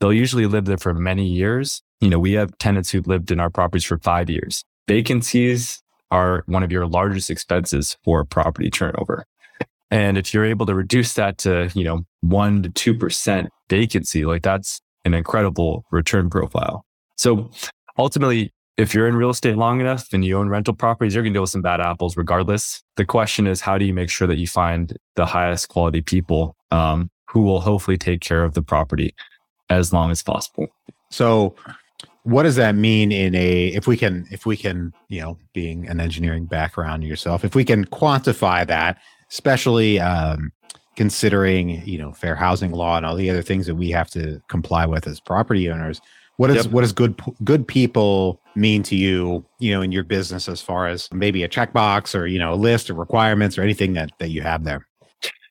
they'll 0.00 0.12
usually 0.12 0.46
live 0.46 0.66
there 0.66 0.78
for 0.78 0.94
many 0.94 1.26
years. 1.26 1.82
You 2.00 2.10
know, 2.10 2.18
we 2.18 2.32
have 2.32 2.56
tenants 2.58 2.90
who've 2.90 3.06
lived 3.06 3.30
in 3.30 3.40
our 3.40 3.50
properties 3.50 3.84
for 3.84 3.98
five 3.98 4.30
years. 4.30 4.64
Vacancies 4.86 5.82
are 6.10 6.44
one 6.46 6.62
of 6.62 6.70
your 6.70 6.86
largest 6.86 7.30
expenses 7.30 7.96
for 8.04 8.24
property 8.24 8.70
turnover. 8.70 9.24
And 9.90 10.18
if 10.18 10.34
you're 10.34 10.44
able 10.44 10.66
to 10.66 10.74
reduce 10.74 11.14
that 11.14 11.38
to, 11.38 11.70
you 11.74 11.84
know, 11.84 12.04
one 12.20 12.62
to 12.62 12.70
2% 12.70 13.48
vacancy, 13.68 14.24
like 14.24 14.42
that's 14.42 14.80
an 15.04 15.14
incredible 15.14 15.84
return 15.90 16.28
profile. 16.28 16.84
So 17.16 17.50
ultimately, 17.98 18.52
if 18.76 18.92
you're 18.92 19.08
in 19.08 19.16
real 19.16 19.30
estate 19.30 19.56
long 19.56 19.80
enough 19.80 20.12
and 20.12 20.24
you 20.24 20.38
own 20.38 20.48
rental 20.48 20.74
properties, 20.74 21.14
you're 21.14 21.22
going 21.22 21.32
to 21.32 21.36
deal 21.36 21.42
with 21.42 21.50
some 21.50 21.62
bad 21.62 21.80
apples 21.80 22.16
regardless. 22.16 22.82
The 22.96 23.04
question 23.04 23.46
is, 23.46 23.60
how 23.60 23.78
do 23.78 23.84
you 23.84 23.94
make 23.94 24.10
sure 24.10 24.28
that 24.28 24.36
you 24.36 24.46
find 24.46 24.96
the 25.14 25.26
highest 25.26 25.68
quality 25.68 26.02
people 26.02 26.56
um, 26.70 27.10
who 27.28 27.42
will 27.42 27.60
hopefully 27.60 27.96
take 27.96 28.20
care 28.20 28.44
of 28.44 28.54
the 28.54 28.62
property 28.62 29.14
as 29.70 29.92
long 29.92 30.10
as 30.10 30.22
possible? 30.22 30.66
So 31.10 31.54
what 32.26 32.42
does 32.42 32.56
that 32.56 32.74
mean 32.74 33.12
in 33.12 33.34
a 33.36 33.68
if 33.68 33.86
we 33.86 33.96
can 33.96 34.26
if 34.32 34.46
we 34.46 34.56
can 34.56 34.92
you 35.08 35.20
know 35.20 35.38
being 35.52 35.86
an 35.86 36.00
engineering 36.00 36.44
background 36.44 37.04
yourself 37.04 37.44
if 37.44 37.54
we 37.54 37.64
can 37.64 37.84
quantify 37.84 38.66
that 38.66 38.98
especially 39.30 40.00
um, 40.00 40.50
considering 40.96 41.80
you 41.86 41.96
know 41.96 42.10
fair 42.10 42.34
housing 42.34 42.72
law 42.72 42.96
and 42.96 43.06
all 43.06 43.14
the 43.14 43.30
other 43.30 43.42
things 43.42 43.64
that 43.64 43.76
we 43.76 43.90
have 43.90 44.10
to 44.10 44.42
comply 44.48 44.84
with 44.84 45.06
as 45.06 45.20
property 45.20 45.70
owners 45.70 46.00
what 46.36 46.50
is 46.50 46.64
yep. 46.64 46.72
what 46.72 46.82
does 46.82 46.92
good 46.92 47.20
good 47.44 47.66
people 47.66 48.40
mean 48.54 48.82
to 48.82 48.96
you 48.96 49.44
you 49.58 49.72
know 49.72 49.82
in 49.82 49.92
your 49.92 50.04
business 50.04 50.48
as 50.48 50.60
far 50.60 50.86
as 50.86 51.12
maybe 51.12 51.42
a 51.42 51.48
checkbox 51.48 52.18
or 52.18 52.26
you 52.26 52.38
know 52.38 52.52
a 52.52 52.56
list 52.56 52.90
of 52.90 52.96
requirements 52.96 53.58
or 53.58 53.62
anything 53.62 53.92
that 53.94 54.10
that 54.18 54.30
you 54.30 54.42
have 54.42 54.64
there 54.64 54.86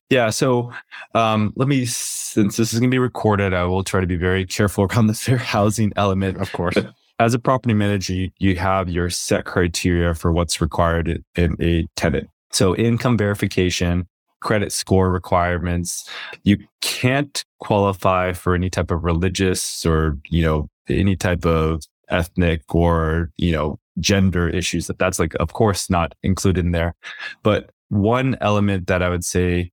yeah. 0.09 0.29
So 0.29 0.71
um, 1.13 1.53
let 1.55 1.67
me, 1.67 1.85
since 1.85 2.57
this 2.57 2.73
is 2.73 2.79
going 2.79 2.91
to 2.91 2.93
be 2.93 2.99
recorded, 2.99 3.53
I 3.53 3.63
will 3.63 3.83
try 3.83 4.01
to 4.01 4.07
be 4.07 4.15
very 4.15 4.45
careful 4.45 4.85
around 4.85 5.07
the 5.07 5.13
fair 5.13 5.37
housing 5.37 5.91
element. 5.95 6.37
Of 6.37 6.51
course. 6.51 6.75
But 6.75 6.93
as 7.19 7.33
a 7.33 7.39
property 7.39 7.73
manager, 7.73 8.13
you, 8.13 8.31
you 8.37 8.55
have 8.57 8.89
your 8.89 9.09
set 9.09 9.45
criteria 9.45 10.13
for 10.13 10.31
what's 10.31 10.61
required 10.61 11.23
in 11.35 11.55
a 11.59 11.87
tenant. 11.95 12.29
So 12.51 12.75
income 12.75 13.17
verification, 13.17 14.07
credit 14.45 14.71
score 14.71 15.11
requirements. 15.11 16.07
You 16.43 16.57
can't 16.81 17.43
qualify 17.59 18.31
for 18.31 18.53
any 18.53 18.69
type 18.69 18.91
of 18.91 19.03
religious 19.03 19.85
or, 19.85 20.19
you 20.29 20.43
know, 20.43 20.69
any 20.87 21.15
type 21.15 21.45
of 21.45 21.81
ethnic 22.09 22.61
or, 22.73 23.31
you 23.37 23.51
know, 23.51 23.79
gender 23.99 24.47
issues 24.47 24.85
that 24.85 24.99
that's 24.99 25.17
like, 25.17 25.33
of 25.39 25.53
course, 25.53 25.89
not 25.89 26.13
included 26.21 26.63
in 26.63 26.71
there. 26.71 26.93
But 27.41 27.71
one 27.89 28.37
element 28.39 28.85
that 28.85 29.01
I 29.01 29.09
would 29.09 29.25
say 29.25 29.71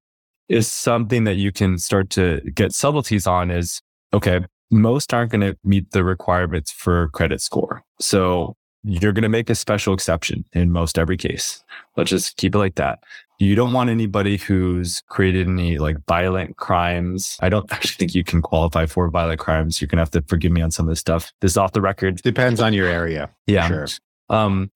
is 0.49 0.73
something 0.73 1.25
that 1.25 1.37
you 1.37 1.53
can 1.53 1.77
start 1.77 2.09
to 2.11 2.41
get 2.55 2.73
subtleties 2.73 3.27
on 3.27 3.51
is 3.51 3.83
okay, 4.15 4.41
most 4.71 5.13
aren't 5.13 5.33
going 5.33 5.43
to 5.43 5.57
meet 5.65 5.91
the 5.91 6.03
requirements 6.03 6.71
for 6.71 7.09
credit 7.09 7.43
score. 7.43 7.83
So 8.01 8.57
you're 8.85 9.13
going 9.13 9.23
to 9.23 9.29
make 9.29 9.49
a 9.49 9.55
special 9.55 9.95
exception 9.95 10.45
in 10.53 10.73
most 10.73 10.99
every 10.99 11.17
case. 11.17 11.63
Let's 11.97 12.11
just 12.11 12.37
keep 12.37 12.55
it 12.55 12.59
like 12.59 12.75
that. 12.77 13.03
You 13.39 13.55
don't 13.55 13.73
want 13.73 13.91
anybody 13.91 14.37
who's 14.37 15.03
created 15.09 15.49
any 15.49 15.79
like 15.79 15.97
violent 16.07 16.57
crimes. 16.57 17.37
I 17.41 17.49
don't 17.49 17.71
actually 17.73 17.95
think 17.95 18.15
you 18.15 18.25
can 18.25 18.43
qualify 18.43 18.87
for 18.87 19.09
violent 19.09 19.41
crimes. 19.41 19.81
You're 19.81 19.89
going 19.89 19.99
to 19.99 20.03
have 20.03 20.11
to 20.13 20.23
forgive 20.23 20.53
me 20.53 20.63
on 20.63 20.71
some 20.71 20.87
of 20.87 20.91
this 20.91 21.01
stuff. 21.01 21.33
This 21.41 21.53
is 21.53 21.57
off 21.57 21.73
the 21.73 21.81
record. 21.81 22.23
Depends 22.23 22.61
on 22.61 22.73
your 22.73 22.89
area. 22.89 23.31
Yeah. 23.47 23.69
Sure. 23.69 23.87
Um, 24.29 24.71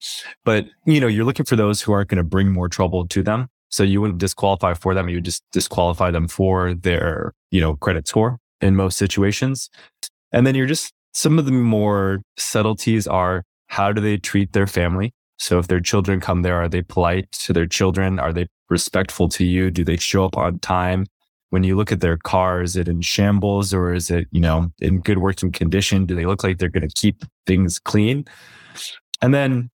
but 0.45 0.65
you 0.85 0.99
know, 0.99 1.07
you're 1.07 1.25
looking 1.25 1.45
for 1.45 1.55
those 1.55 1.81
who 1.81 1.91
aren't 1.91 2.09
going 2.09 2.17
to 2.17 2.23
bring 2.23 2.51
more 2.51 2.69
trouble 2.69 3.07
to 3.07 3.23
them. 3.23 3.49
So 3.69 3.83
you 3.83 3.99
wouldn't 3.99 4.19
disqualify 4.19 4.73
for 4.73 4.93
them. 4.93 5.09
You 5.09 5.17
would 5.17 5.25
just 5.25 5.43
disqualify 5.51 6.11
them 6.11 6.27
for 6.27 6.73
their, 6.73 7.33
you 7.51 7.59
know, 7.59 7.75
credit 7.75 8.07
score 8.07 8.37
in 8.61 8.75
most 8.75 8.97
situations. 8.97 9.69
And 10.31 10.47
then 10.47 10.55
you're 10.55 10.67
just, 10.67 10.93
some 11.13 11.39
of 11.39 11.45
the 11.45 11.51
more 11.51 12.21
subtleties 12.37 13.07
are 13.07 13.43
how 13.67 13.91
do 13.91 14.01
they 14.01 14.17
treat 14.17 14.53
their 14.53 14.67
family? 14.67 15.13
So 15.37 15.59
if 15.59 15.67
their 15.67 15.79
children 15.79 16.19
come 16.19 16.41
there, 16.41 16.55
are 16.55 16.69
they 16.69 16.81
polite 16.81 17.31
to 17.43 17.53
their 17.53 17.67
children? 17.67 18.19
Are 18.19 18.33
they 18.33 18.47
respectful 18.69 19.29
to 19.29 19.45
you? 19.45 19.69
Do 19.69 19.83
they 19.83 19.97
show 19.97 20.25
up 20.25 20.37
on 20.37 20.59
time? 20.59 21.05
When 21.49 21.63
you 21.63 21.77
look 21.77 21.91
at 21.91 22.01
their 22.01 22.17
car, 22.17 22.61
is 22.61 22.75
it 22.75 22.89
in 22.89 23.01
shambles 23.01 23.73
or 23.73 23.93
is 23.93 24.09
it, 24.09 24.27
you 24.31 24.41
know, 24.41 24.71
in 24.79 24.99
good 24.99 25.19
working 25.19 25.51
condition? 25.51 26.05
Do 26.05 26.15
they 26.15 26.25
look 26.25 26.43
like 26.43 26.57
they're 26.57 26.67
going 26.67 26.87
to 26.87 26.93
keep 26.93 27.23
things 27.45 27.79
clean? 27.79 28.25
And 29.21 29.33
then, 29.33 29.69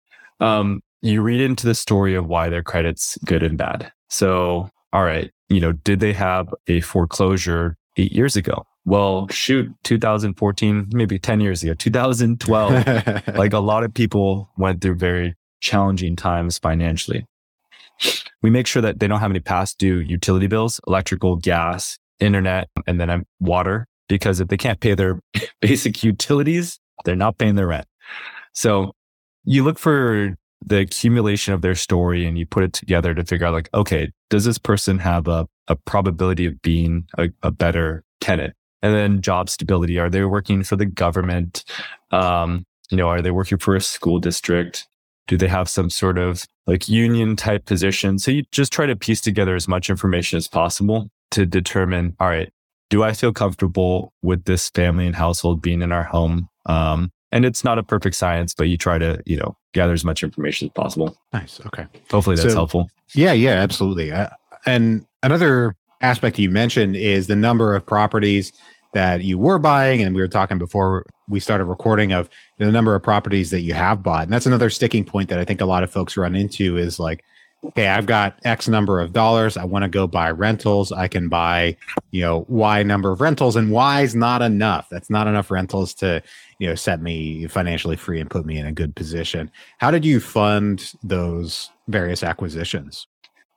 um, 0.41 0.81
you 1.03 1.21
read 1.21 1.41
into 1.41 1.67
the 1.67 1.75
story 1.75 2.15
of 2.15 2.27
why 2.27 2.49
their 2.49 2.63
credit's 2.63 3.19
good 3.25 3.43
and 3.43 3.59
bad. 3.59 3.93
So, 4.09 4.71
all 4.93 5.05
right, 5.05 5.31
you 5.49 5.61
know, 5.61 5.73
did 5.73 6.01
they 6.01 6.13
have 6.13 6.49
a 6.67 6.81
foreclosure 6.81 7.77
eight 7.97 8.13
years 8.13 8.37
ago? 8.37 8.65
Well, 8.85 9.29
shoot, 9.29 9.71
2014, 9.85 10.89
maybe 10.93 11.19
10 11.19 11.41
years 11.41 11.63
ago, 11.63 11.75
2012, 11.75 12.87
like 13.37 13.53
a 13.53 13.59
lot 13.59 13.85
of 13.85 13.93
people 13.93 14.51
went 14.57 14.81
through 14.81 14.95
very 14.95 15.35
challenging 15.61 16.17
times 16.17 16.59
financially. 16.59 17.27
We 18.43 18.51
make 18.51 18.67
sure 18.67 18.81
that 18.83 19.01
they 19.01 19.09
don't 19.09 19.21
have 19.21 19.31
any 19.31 19.41
past 19.41 19.79
due 19.79 19.99
utility 19.99 20.47
bills, 20.47 20.81
electrical, 20.87 21.37
gas, 21.37 21.99
internet, 22.21 22.69
and 22.87 23.01
then 23.01 23.11
um, 23.11 23.27
water, 23.41 23.87
because 24.09 24.41
if 24.41 24.49
they 24.49 24.57
can't 24.57 24.81
pay 24.81 24.95
their 24.95 25.21
basic 25.61 26.03
utilities, 26.03 26.79
they're 27.05 27.17
not 27.17 27.39
paying 27.39 27.57
their 27.57 27.67
rent. 27.67 27.87
So 28.53 28.93
you 29.45 29.65
look 29.65 29.79
for 29.79 30.37
the 30.65 30.79
accumulation 30.79 31.55
of 31.55 31.63
their 31.63 31.75
story 31.75 32.27
and 32.27 32.39
you 32.39 32.47
put 32.47 32.65
it 32.65 32.73
together 32.73 33.15
to 33.15 33.25
figure 33.25 33.47
out 33.47 33.55
like, 33.55 33.71
okay, 33.75 34.11
does 34.31 34.45
this 34.45 34.59
person 34.59 34.99
have 34.99 35.29
a, 35.29 35.47
a 35.69 35.77
probability 35.77 36.47
of 36.47 36.61
being 36.63 37.07
a, 37.17 37.29
a 37.43 37.51
better 37.51 38.05
tenant? 38.21 38.55
And 38.81 38.95
then 38.95 39.23
job 39.23 39.51
stability. 39.51 39.99
Are 39.99 40.09
they 40.09 40.25
working 40.25 40.63
for 40.63 40.77
the 40.77 40.87
government? 40.87 41.65
Um, 42.11 42.65
you 42.91 42.97
know, 42.97 43.09
are 43.09 43.21
they 43.21 43.31
working 43.31 43.59
for 43.59 43.75
a 43.75 43.81
school 43.81 44.19
district? 44.19 44.87
Do 45.27 45.37
they 45.37 45.49
have 45.49 45.69
some 45.69 45.91
sort 45.91 46.17
of 46.17 46.47
like 46.67 46.89
union 46.89 47.37
type 47.37 47.67
position? 47.67 48.19
So 48.19 48.31
you 48.31 48.45
just 48.53 48.73
try 48.73 48.87
to 48.87 48.97
piece 48.97 49.21
together 49.21 49.55
as 49.55 49.69
much 49.69 49.91
information 49.91 50.37
as 50.37 50.49
possible 50.49 51.11
to 51.33 51.45
determine, 51.45 52.17
all 52.21 52.29
right, 52.29 52.53
do 52.89 53.03
I 53.03 53.13
feel 53.13 53.33
comfortable 53.33 54.15
with 54.23 54.45
this 54.45 54.71
family 54.71 55.07
and 55.07 55.15
household 55.15 55.61
being 55.61 55.83
in 55.83 55.93
our 55.93 56.05
home? 56.05 56.49
Um, 56.67 57.11
and 57.31 57.45
it's 57.45 57.63
not 57.63 57.79
a 57.79 57.83
perfect 57.83 58.17
science, 58.17 58.55
but 58.55 58.69
you 58.69 58.79
try 58.79 58.97
to, 58.97 59.21
you 59.27 59.37
know, 59.37 59.55
gather 59.75 59.93
as 59.93 60.05
much 60.05 60.23
information 60.23 60.69
as 60.69 60.73
possible. 60.73 61.15
Nice. 61.33 61.61
Okay. 61.67 61.87
Hopefully 62.11 62.37
that's 62.37 62.49
so, 62.49 62.55
helpful. 62.55 62.89
Yeah. 63.15 63.33
Yeah. 63.33 63.51
Absolutely. 63.51 64.13
Uh, 64.13 64.29
and 64.65 65.05
another 65.23 65.77
aspect 66.01 66.39
you 66.39 66.51
mentioned 66.51 66.97
is 66.97 67.27
the 67.27 67.37
number 67.37 67.75
of 67.75 67.85
properties 67.85 68.53
that 68.95 69.23
you 69.23 69.39
were 69.39 69.59
buying. 69.59 70.03
And 70.03 70.15
we 70.15 70.21
were 70.21 70.29
talking 70.29 70.59
before 70.59 71.05
we 71.29 71.41
started 71.41 71.65
recording 71.65 72.13
of 72.13 72.29
the 72.59 72.71
number 72.71 72.95
of 72.95 73.03
properties 73.03 73.51
that 73.51 73.61
you 73.61 73.75
have 73.75 74.03
bought. 74.03 74.25
And 74.25 74.33
that's 74.33 74.47
another 74.47 74.71
sticking 74.71 75.05
point 75.05 75.29
that 75.29 75.39
I 75.39 75.45
think 75.45 75.61
a 75.61 75.67
lot 75.67 75.83
of 75.83 75.91
folks 75.91 76.17
run 76.17 76.35
into 76.35 76.77
is 76.77 76.99
like, 76.99 77.23
okay, 77.65 77.89
I've 77.89 78.07
got 78.07 78.39
X 78.45 78.69
number 78.69 79.01
of 79.01 79.13
dollars. 79.13 79.57
I 79.57 79.65
want 79.65 79.83
to 79.83 79.89
go 79.89 80.07
buy 80.07 80.31
rentals. 80.31 80.93
I 80.93 81.09
can 81.09 81.29
buy, 81.29 81.77
you 82.13 82.23
know, 82.23 82.47
Y 82.49 82.83
number 82.83 83.11
of 83.11 83.21
rentals, 83.21 83.57
and 83.57 83.71
Y 83.73 84.03
is 84.03 84.15
not 84.15 84.43
enough. 84.43 84.87
That's 84.91 85.11
not 85.11 85.27
enough 85.27 85.51
rentals 85.51 85.93
to, 85.95 86.23
you 86.61 86.69
know, 86.69 86.75
set 86.77 87.03
me 87.03 87.47
financially 87.49 87.97
free 87.97 88.21
and 88.21 88.31
put 88.31 88.47
me 88.47 88.59
in 88.59 88.67
a 88.67 88.73
good 88.73 88.95
position. 88.95 89.51
How 89.79 89.91
did 89.91 90.05
you 90.05 90.21
fund 90.21 90.93
those 91.03 91.71
various 91.89 92.23
acquisitions? 92.23 93.07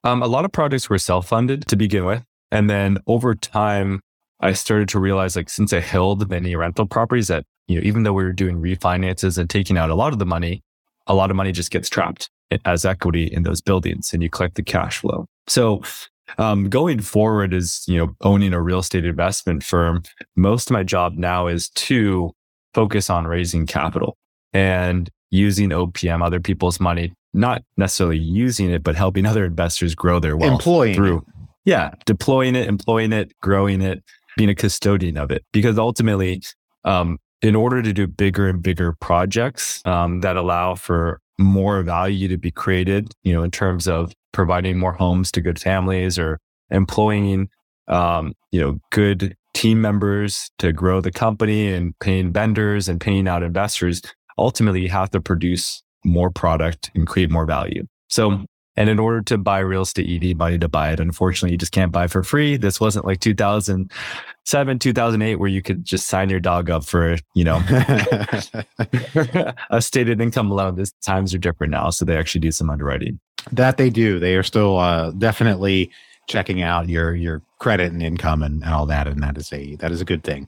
Um, 0.03 0.23
a 0.23 0.27
lot 0.27 0.45
of 0.45 0.51
projects 0.51 0.89
were 0.89 0.97
self 0.97 1.27
funded 1.27 1.67
to 1.67 1.75
begin 1.75 2.05
with. 2.05 2.23
And 2.51 2.69
then 2.69 2.97
over 3.07 3.35
time, 3.35 4.01
I 4.41 4.53
started 4.53 4.89
to 4.89 4.99
realize 4.99 5.35
like 5.35 5.49
since 5.49 5.71
I 5.71 5.79
held 5.79 6.29
many 6.29 6.55
rental 6.55 6.85
properties 6.85 7.27
that, 7.27 7.45
you 7.67 7.75
know, 7.75 7.85
even 7.85 8.03
though 8.03 8.13
we 8.13 8.23
were 8.23 8.33
doing 8.33 8.57
refinances 8.57 9.37
and 9.37 9.49
taking 9.49 9.77
out 9.77 9.89
a 9.89 9.95
lot 9.95 10.13
of 10.13 10.19
the 10.19 10.25
money, 10.25 10.63
a 11.07 11.13
lot 11.13 11.29
of 11.29 11.37
money 11.37 11.51
just 11.51 11.71
gets 11.71 11.89
trapped 11.89 12.29
as 12.65 12.85
equity 12.85 13.25
in 13.25 13.43
those 13.43 13.61
buildings 13.61 14.13
and 14.13 14.21
you 14.21 14.29
collect 14.29 14.55
the 14.55 14.63
cash 14.63 14.97
flow. 14.97 15.25
So 15.47 15.81
um, 16.37 16.69
going 16.69 16.99
forward 17.01 17.53
is, 17.53 17.83
you 17.87 17.97
know, 17.97 18.15
owning 18.21 18.53
a 18.53 18.61
real 18.61 18.79
estate 18.79 19.05
investment 19.05 19.63
firm. 19.63 20.03
Most 20.35 20.69
of 20.69 20.73
my 20.73 20.83
job 20.83 21.13
now 21.17 21.47
is 21.47 21.69
to 21.69 22.31
focus 22.73 23.09
on 23.09 23.25
raising 23.27 23.65
capital 23.67 24.17
and 24.53 25.09
using 25.29 25.69
OPM, 25.69 26.25
other 26.25 26.39
people's 26.39 26.79
money, 26.79 27.13
not 27.33 27.63
necessarily 27.77 28.17
using 28.17 28.69
it, 28.69 28.83
but 28.83 28.95
helping 28.95 29.25
other 29.25 29.45
investors 29.45 29.95
grow 29.95 30.19
their 30.19 30.35
wealth 30.35 30.53
employing 30.53 30.95
through. 30.95 31.25
Yeah. 31.65 31.91
Deploying 32.05 32.55
it, 32.55 32.67
employing 32.67 33.13
it, 33.13 33.33
growing 33.41 33.81
it, 33.81 34.03
being 34.37 34.49
a 34.49 34.55
custodian 34.55 35.17
of 35.17 35.31
it. 35.31 35.43
Because 35.51 35.77
ultimately, 35.77 36.41
um, 36.85 37.17
in 37.41 37.55
order 37.55 37.81
to 37.81 37.93
do 37.93 38.07
bigger 38.07 38.47
and 38.47 38.61
bigger 38.61 38.93
projects 38.93 39.81
um, 39.85 40.21
that 40.21 40.37
allow 40.37 40.75
for 40.75 41.19
more 41.39 41.81
value 41.81 42.27
to 42.27 42.37
be 42.37 42.51
created, 42.51 43.11
you 43.23 43.33
know, 43.33 43.43
in 43.43 43.51
terms 43.51 43.87
of 43.87 44.13
providing 44.31 44.77
more 44.77 44.93
homes 44.93 45.31
to 45.31 45.41
good 45.41 45.59
families 45.59 46.19
or 46.19 46.39
employing, 46.69 47.49
um, 47.87 48.33
you 48.51 48.61
know, 48.61 48.79
good 48.91 49.35
team 49.53 49.81
members 49.81 50.49
to 50.59 50.71
grow 50.71 51.01
the 51.01 51.11
company 51.11 51.67
and 51.67 51.97
paying 51.99 52.31
vendors 52.31 52.87
and 52.87 53.01
paying 53.01 53.27
out 53.27 53.43
investors. 53.43 54.01
Ultimately, 54.37 54.81
you 54.81 54.89
have 54.89 55.09
to 55.11 55.19
produce 55.19 55.83
more 56.05 56.31
product 56.31 56.91
and 56.95 57.05
create 57.07 57.29
more 57.29 57.45
value. 57.45 57.85
So 58.07 58.45
and 58.77 58.89
in 58.89 58.99
order 58.99 59.21
to 59.23 59.37
buy 59.37 59.59
real 59.59 59.81
estate, 59.81 60.05
you 60.05 60.19
need 60.19 60.37
money 60.37 60.57
to 60.57 60.69
buy 60.69 60.91
it. 60.91 60.99
Unfortunately, 60.99 61.51
you 61.51 61.57
just 61.57 61.73
can't 61.73 61.91
buy 61.91 62.07
for 62.07 62.23
free. 62.23 62.55
This 62.55 62.79
wasn't 62.79 63.05
like 63.05 63.19
2007, 63.19 64.79
2008, 64.79 65.35
where 65.35 65.49
you 65.49 65.61
could 65.61 65.83
just 65.83 66.07
sign 66.07 66.29
your 66.29 66.39
dog 66.39 66.69
up 66.69 66.85
for, 66.85 67.17
you 67.33 67.43
know, 67.43 67.61
a 69.69 69.81
stated 69.81 70.21
income 70.21 70.49
loan. 70.49 70.75
This 70.75 70.93
times 71.03 71.33
are 71.33 71.37
different 71.37 71.71
now. 71.71 71.89
So 71.89 72.05
they 72.05 72.15
actually 72.15 72.41
do 72.41 72.51
some 72.51 72.69
underwriting. 72.69 73.19
That 73.51 73.77
they 73.77 73.89
do. 73.89 74.19
They 74.19 74.35
are 74.35 74.43
still 74.43 74.77
uh, 74.77 75.11
definitely 75.11 75.91
checking 76.27 76.61
out 76.61 76.87
your, 76.87 77.13
your 77.13 77.41
credit 77.59 77.91
and 77.91 78.01
income 78.01 78.41
and, 78.41 78.63
and 78.63 78.73
all 78.73 78.85
that. 78.85 79.07
And 79.07 79.21
that 79.21 79.37
is 79.37 79.51
a, 79.51 79.75
that 79.77 79.91
is 79.91 79.99
a 79.99 80.05
good 80.05 80.23
thing. 80.23 80.47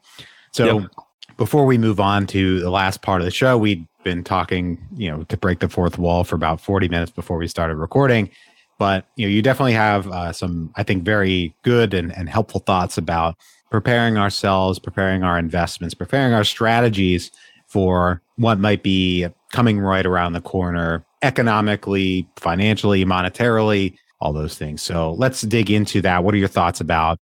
So 0.53 0.79
yep. 0.79 0.89
Before 1.37 1.65
we 1.65 1.77
move 1.77 1.99
on 1.99 2.27
to 2.27 2.59
the 2.59 2.69
last 2.69 3.01
part 3.01 3.21
of 3.21 3.25
the 3.25 3.31
show, 3.31 3.57
we'd 3.57 3.85
been 4.03 4.23
talking, 4.23 4.77
you 4.95 5.09
know, 5.09 5.23
to 5.23 5.37
break 5.37 5.59
the 5.59 5.69
fourth 5.69 5.97
wall 5.97 6.23
for 6.23 6.35
about 6.35 6.61
40 6.61 6.89
minutes 6.89 7.11
before 7.11 7.37
we 7.37 7.47
started 7.47 7.75
recording. 7.75 8.29
But, 8.77 9.05
you 9.15 9.25
know, 9.25 9.31
you 9.31 9.41
definitely 9.41 9.73
have 9.73 10.07
uh, 10.07 10.33
some, 10.33 10.71
I 10.75 10.83
think, 10.83 11.03
very 11.03 11.55
good 11.63 11.93
and, 11.93 12.15
and 12.15 12.29
helpful 12.29 12.59
thoughts 12.59 12.97
about 12.97 13.35
preparing 13.71 14.17
ourselves, 14.17 14.79
preparing 14.79 15.23
our 15.23 15.39
investments, 15.39 15.93
preparing 15.93 16.33
our 16.33 16.43
strategies 16.43 17.31
for 17.67 18.21
what 18.35 18.59
might 18.59 18.83
be 18.83 19.27
coming 19.51 19.79
right 19.79 20.05
around 20.05 20.33
the 20.33 20.41
corner 20.41 21.05
economically, 21.21 22.27
financially, 22.37 23.05
monetarily, 23.05 23.95
all 24.19 24.33
those 24.33 24.57
things. 24.57 24.81
So 24.81 25.13
let's 25.13 25.41
dig 25.41 25.71
into 25.71 26.01
that. 26.01 26.23
What 26.23 26.33
are 26.33 26.37
your 26.37 26.47
thoughts 26.47 26.81
about 26.81 27.17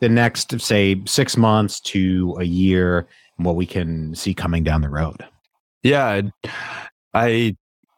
the 0.00 0.08
next, 0.08 0.60
say, 0.60 1.00
six 1.06 1.36
months 1.36 1.80
to 1.80 2.36
a 2.38 2.44
year, 2.44 3.06
what 3.36 3.56
we 3.56 3.66
can 3.66 4.14
see 4.14 4.34
coming 4.34 4.64
down 4.64 4.80
the 4.82 4.88
road? 4.88 5.24
Yeah, 5.82 6.22
I 7.12 7.56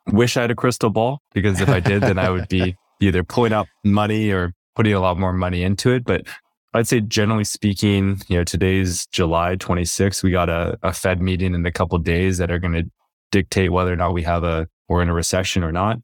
wish 0.09 0.37
I 0.37 0.43
had 0.43 0.51
a 0.51 0.55
crystal 0.55 0.91
ball 0.91 1.21
because 1.33 1.61
if 1.61 1.69
I 1.69 1.81
did, 1.81 2.03
then 2.03 2.19
I 2.19 2.31
would 2.31 2.49
be 2.49 2.77
either 3.01 3.23
pulling 3.23 3.53
out 3.53 3.69
money 3.85 4.31
or 4.31 4.53
putting 4.75 4.93
a 4.93 5.01
lot 5.01 5.19
more 5.19 5.33
money 5.33 5.63
into 5.63 5.91
it. 5.91 6.05
But 6.05 6.27
I'd 6.75 6.87
say 6.87 7.01
generally 7.01 7.45
speaking, 7.45 8.21
you 8.29 8.37
know, 8.39 8.45
today's 8.45 9.07
July 9.07 9.57
26th. 9.57 10.23
We 10.23 10.31
got 10.31 10.49
a, 10.49 10.79
a 10.83 10.93
Fed 10.93 11.23
meeting 11.23 11.55
in 11.55 11.65
a 11.65 11.73
couple 11.73 11.99
days 11.99 12.39
that 12.39 12.51
are 12.51 12.59
going 12.59 12.75
to 12.75 12.85
dictate 13.31 13.73
whether 13.73 13.93
or 13.93 13.97
not 13.97 14.13
we 14.13 14.23
have 14.23 14.45
a 14.45 14.69
we're 14.89 15.03
in 15.03 15.09
a 15.09 15.15
recession 15.15 15.65
or 15.65 15.73
not. 15.73 15.99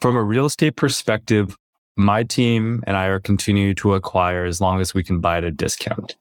From 0.00 0.16
a 0.16 0.22
real 0.22 0.44
estate 0.44 0.76
perspective, 0.76 1.56
my 1.96 2.22
team 2.22 2.82
and 2.86 2.96
I 2.96 3.06
are 3.06 3.20
continuing 3.20 3.74
to 3.76 3.94
acquire 3.94 4.44
as 4.44 4.60
long 4.60 4.80
as 4.80 4.92
we 4.94 5.02
can 5.02 5.20
buy 5.20 5.38
at 5.38 5.44
a 5.44 5.50
discount. 5.50 6.16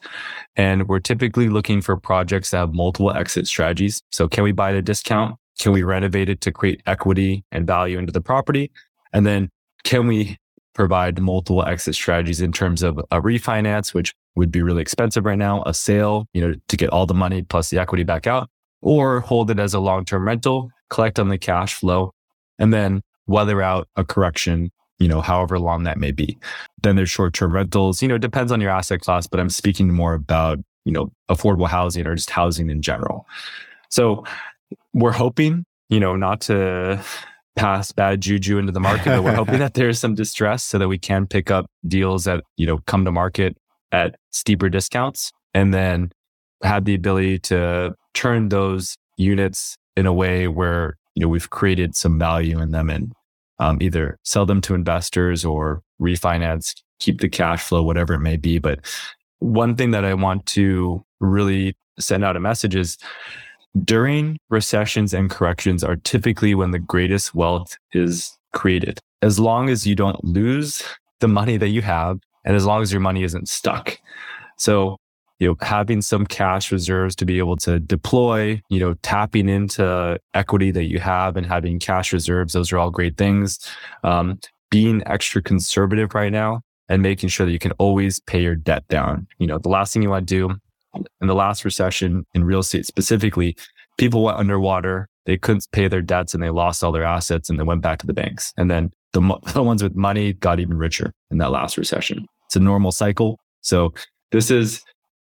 And 0.55 0.87
we're 0.87 0.99
typically 0.99 1.49
looking 1.49 1.81
for 1.81 1.97
projects 1.97 2.51
that 2.51 2.57
have 2.57 2.73
multiple 2.73 3.11
exit 3.11 3.47
strategies. 3.47 4.01
So 4.11 4.27
can 4.27 4.43
we 4.43 4.53
buy 4.53 4.69
at 4.69 4.75
a 4.75 4.81
discount? 4.81 5.35
Can 5.59 5.71
we 5.71 5.83
renovate 5.83 6.29
it 6.29 6.41
to 6.41 6.51
create 6.51 6.81
equity 6.85 7.43
and 7.51 7.67
value 7.67 7.97
into 7.97 8.11
the 8.11 8.21
property? 8.21 8.71
And 9.13 9.25
then 9.25 9.49
can 9.83 10.07
we 10.07 10.37
provide 10.73 11.19
multiple 11.19 11.65
exit 11.65 11.95
strategies 11.95 12.41
in 12.41 12.51
terms 12.51 12.83
of 12.83 12.99
a 13.11 13.21
refinance, 13.21 13.93
which 13.93 14.13
would 14.35 14.51
be 14.51 14.61
really 14.61 14.81
expensive 14.81 15.25
right 15.25 15.37
now, 15.37 15.63
a 15.65 15.73
sale, 15.73 16.27
you 16.33 16.41
know, 16.41 16.53
to 16.67 16.77
get 16.77 16.89
all 16.89 17.05
the 17.05 17.13
money 17.13 17.41
plus 17.41 17.69
the 17.69 17.79
equity 17.79 18.03
back 18.03 18.27
out, 18.27 18.49
or 18.81 19.21
hold 19.21 19.49
it 19.49 19.59
as 19.59 19.73
a 19.73 19.79
long-term 19.79 20.27
rental, 20.27 20.69
collect 20.89 21.17
on 21.17 21.29
the 21.29 21.37
cash 21.37 21.73
flow, 21.73 22.11
and 22.59 22.73
then 22.73 23.01
weather 23.25 23.61
out 23.61 23.87
a 23.95 24.03
correction, 24.03 24.69
you 24.99 25.07
know, 25.07 25.21
however 25.21 25.59
long 25.59 25.83
that 25.83 25.97
may 25.97 26.11
be. 26.11 26.37
Then 26.83 26.95
there's 26.95 27.09
short-term 27.09 27.53
rentals, 27.53 28.01
you 28.01 28.07
know, 28.07 28.15
it 28.15 28.21
depends 28.21 28.51
on 28.51 28.61
your 28.61 28.71
asset 28.71 29.01
class, 29.01 29.27
but 29.27 29.39
I'm 29.39 29.49
speaking 29.49 29.93
more 29.93 30.13
about, 30.13 30.59
you 30.85 30.91
know, 30.91 31.11
affordable 31.29 31.67
housing 31.67 32.05
or 32.07 32.15
just 32.15 32.29
housing 32.29 32.69
in 32.69 32.81
general. 32.81 33.25
So 33.89 34.23
we're 34.93 35.11
hoping, 35.11 35.65
you 35.89 35.99
know, 35.99 36.15
not 36.15 36.41
to 36.41 37.03
pass 37.55 37.91
bad 37.91 38.21
juju 38.21 38.57
into 38.57 38.71
the 38.71 38.79
market, 38.79 39.05
but 39.05 39.23
we're 39.23 39.35
hoping 39.35 39.59
that 39.59 39.73
there's 39.73 39.99
some 39.99 40.15
distress 40.15 40.63
so 40.63 40.77
that 40.77 40.87
we 40.87 40.97
can 40.97 41.27
pick 41.27 41.49
up 41.51 41.65
deals 41.87 42.25
that, 42.25 42.43
you 42.57 42.65
know, 42.67 42.79
come 42.85 43.05
to 43.05 43.11
market 43.11 43.57
at 43.91 44.15
steeper 44.31 44.69
discounts 44.69 45.31
and 45.53 45.73
then 45.73 46.11
have 46.63 46.85
the 46.85 46.93
ability 46.93 47.39
to 47.39 47.93
turn 48.13 48.49
those 48.49 48.95
units 49.17 49.77
in 49.95 50.05
a 50.05 50.13
way 50.13 50.47
where, 50.47 50.97
you 51.15 51.21
know, 51.21 51.29
we've 51.29 51.49
created 51.49 51.95
some 51.95 52.19
value 52.19 52.59
in 52.59 52.71
them 52.71 52.89
and 52.89 53.13
um, 53.59 53.81
either 53.81 54.17
sell 54.23 54.45
them 54.45 54.61
to 54.61 54.75
investors 54.75 55.45
or 55.45 55.81
refinance, 56.01 56.73
keep 56.99 57.21
the 57.21 57.29
cash 57.29 57.63
flow, 57.63 57.83
whatever 57.83 58.13
it 58.13 58.19
may 58.19 58.37
be. 58.37 58.59
But 58.59 58.79
one 59.39 59.75
thing 59.75 59.91
that 59.91 60.05
I 60.05 60.13
want 60.13 60.45
to 60.47 61.03
really 61.19 61.75
send 61.99 62.23
out 62.23 62.35
a 62.35 62.39
message 62.39 62.75
is 62.75 62.97
during 63.83 64.37
recessions 64.49 65.13
and 65.13 65.29
corrections 65.29 65.83
are 65.83 65.97
typically 65.97 66.55
when 66.55 66.71
the 66.71 66.79
greatest 66.79 67.35
wealth 67.35 67.77
is 67.93 68.37
created. 68.53 68.99
As 69.21 69.39
long 69.39 69.69
as 69.69 69.85
you 69.85 69.95
don't 69.95 70.23
lose 70.23 70.83
the 71.19 71.27
money 71.27 71.57
that 71.57 71.69
you 71.69 71.81
have 71.81 72.19
and 72.45 72.55
as 72.55 72.65
long 72.65 72.81
as 72.81 72.91
your 72.91 73.01
money 73.01 73.23
isn't 73.23 73.49
stuck. 73.49 73.97
So, 74.57 74.97
you 75.39 75.47
know, 75.47 75.55
having 75.61 76.01
some 76.01 76.25
cash 76.25 76.71
reserves 76.71 77.15
to 77.17 77.25
be 77.25 77.37
able 77.39 77.57
to 77.57 77.79
deploy, 77.79 78.61
you 78.69 78.79
know, 78.79 78.93
tapping 79.01 79.49
into 79.49 80.17
equity 80.33 80.71
that 80.71 80.85
you 80.85 80.99
have 80.99 81.35
and 81.35 81.45
having 81.45 81.79
cash 81.79 82.13
reserves, 82.13 82.53
those 82.53 82.71
are 82.71 82.77
all 82.77 82.89
great 82.89 83.17
things. 83.17 83.59
Um, 84.03 84.39
being 84.71 85.03
extra 85.05 85.41
conservative 85.41 86.13
right 86.13 86.31
now 86.31 86.61
and 86.89 87.01
making 87.01 87.29
sure 87.29 87.45
that 87.45 87.51
you 87.51 87.59
can 87.59 87.71
always 87.73 88.19
pay 88.21 88.41
your 88.41 88.55
debt 88.55 88.87
down. 88.87 89.27
You 89.39 89.47
know, 89.47 89.57
the 89.57 89.69
last 89.69 89.93
thing 89.93 90.03
you 90.03 90.09
want 90.09 90.27
to 90.27 90.33
do 90.33 90.55
in 91.21 91.27
the 91.27 91.35
last 91.35 91.65
recession 91.65 92.25
in 92.33 92.43
real 92.43 92.59
estate 92.59 92.85
specifically, 92.85 93.55
people 93.97 94.23
went 94.23 94.37
underwater. 94.37 95.07
They 95.25 95.37
couldn't 95.37 95.67
pay 95.71 95.87
their 95.87 96.01
debts 96.01 96.33
and 96.33 96.41
they 96.41 96.49
lost 96.49 96.83
all 96.83 96.91
their 96.91 97.03
assets 97.03 97.49
and 97.49 97.59
they 97.59 97.63
went 97.63 97.81
back 97.81 97.99
to 97.99 98.07
the 98.07 98.13
banks. 98.13 98.53
And 98.57 98.69
then 98.69 98.91
the, 99.13 99.21
the 99.53 99.63
ones 99.63 99.83
with 99.83 99.95
money 99.95 100.33
got 100.33 100.59
even 100.59 100.77
richer 100.77 101.11
in 101.31 101.39
that 101.39 101.51
last 101.51 101.77
recession. 101.77 102.25
It's 102.47 102.55
a 102.55 102.59
normal 102.59 102.91
cycle. 102.91 103.39
So 103.61 103.93
this 104.31 104.51
is, 104.51 104.83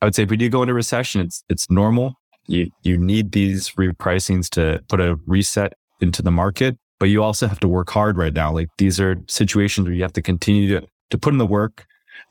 I 0.04 0.06
would 0.06 0.14
say, 0.14 0.24
if 0.24 0.28
we 0.28 0.36
do 0.36 0.50
go 0.50 0.60
into 0.60 0.74
recession, 0.74 1.22
it's 1.22 1.42
it's 1.48 1.70
normal. 1.70 2.12
You 2.46 2.70
you 2.82 2.98
need 2.98 3.32
these 3.32 3.70
repricings 3.70 4.50
to 4.50 4.82
put 4.90 5.00
a 5.00 5.18
reset 5.26 5.72
into 6.02 6.20
the 6.20 6.30
market, 6.30 6.76
but 7.00 7.06
you 7.08 7.22
also 7.22 7.46
have 7.46 7.58
to 7.60 7.68
work 7.68 7.88
hard 7.88 8.18
right 8.18 8.34
now. 8.34 8.52
Like 8.52 8.68
these 8.76 9.00
are 9.00 9.16
situations 9.28 9.86
where 9.86 9.94
you 9.94 10.02
have 10.02 10.12
to 10.12 10.20
continue 10.20 10.78
to 10.78 10.86
to 11.08 11.16
put 11.16 11.32
in 11.32 11.38
the 11.38 11.46
work, 11.46 11.86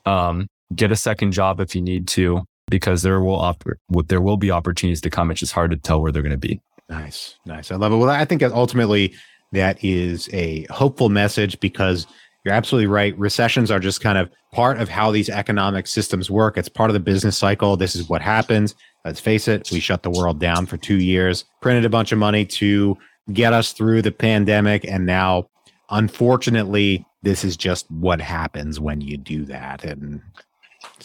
um, 0.06 0.46
get 0.76 0.92
a 0.92 0.96
second 0.96 1.32
job 1.32 1.58
if 1.58 1.74
you 1.74 1.82
need 1.82 2.06
to, 2.08 2.44
because 2.70 3.02
there 3.02 3.20
will 3.20 3.34
op- 3.34 3.64
there 4.06 4.20
will 4.20 4.36
be 4.36 4.52
opportunities 4.52 5.00
to 5.00 5.10
come. 5.10 5.32
It's 5.32 5.40
just 5.40 5.52
hard 5.52 5.72
to 5.72 5.76
tell 5.76 6.00
where 6.00 6.12
they're 6.12 6.22
going 6.22 6.30
to 6.30 6.38
be. 6.38 6.60
Nice, 6.88 7.40
nice. 7.44 7.72
I 7.72 7.74
love 7.74 7.92
it. 7.92 7.96
Well, 7.96 8.08
I 8.08 8.24
think 8.24 8.44
ultimately 8.44 9.14
that 9.50 9.82
is 9.82 10.28
a 10.32 10.64
hopeful 10.70 11.08
message 11.08 11.58
because 11.58 12.06
you're 12.44 12.54
absolutely 12.54 12.86
right. 12.86 13.18
Recessions 13.18 13.70
are 13.70 13.80
just 13.80 14.02
kind 14.02 14.18
of 14.18 14.30
part 14.52 14.78
of 14.78 14.88
how 14.88 15.10
these 15.10 15.30
economic 15.30 15.86
systems 15.86 16.30
work. 16.30 16.58
It's 16.58 16.68
part 16.68 16.90
of 16.90 16.94
the 16.94 17.00
business 17.00 17.38
cycle. 17.38 17.76
This 17.76 17.96
is 17.96 18.08
what 18.08 18.20
happens. 18.20 18.74
Let's 19.04 19.20
face 19.20 19.48
it, 19.48 19.70
we 19.70 19.80
shut 19.80 20.02
the 20.02 20.10
world 20.10 20.40
down 20.40 20.66
for 20.66 20.76
two 20.76 20.98
years, 20.98 21.44
printed 21.60 21.84
a 21.84 21.90
bunch 21.90 22.12
of 22.12 22.18
money 22.18 22.44
to 22.46 22.96
get 23.32 23.52
us 23.52 23.72
through 23.72 24.02
the 24.02 24.12
pandemic. 24.12 24.84
And 24.84 25.06
now, 25.06 25.48
unfortunately, 25.90 27.04
this 27.22 27.44
is 27.44 27.56
just 27.56 27.90
what 27.90 28.20
happens 28.20 28.78
when 28.78 29.00
you 29.00 29.16
do 29.16 29.44
that. 29.46 29.82
And 29.84 30.20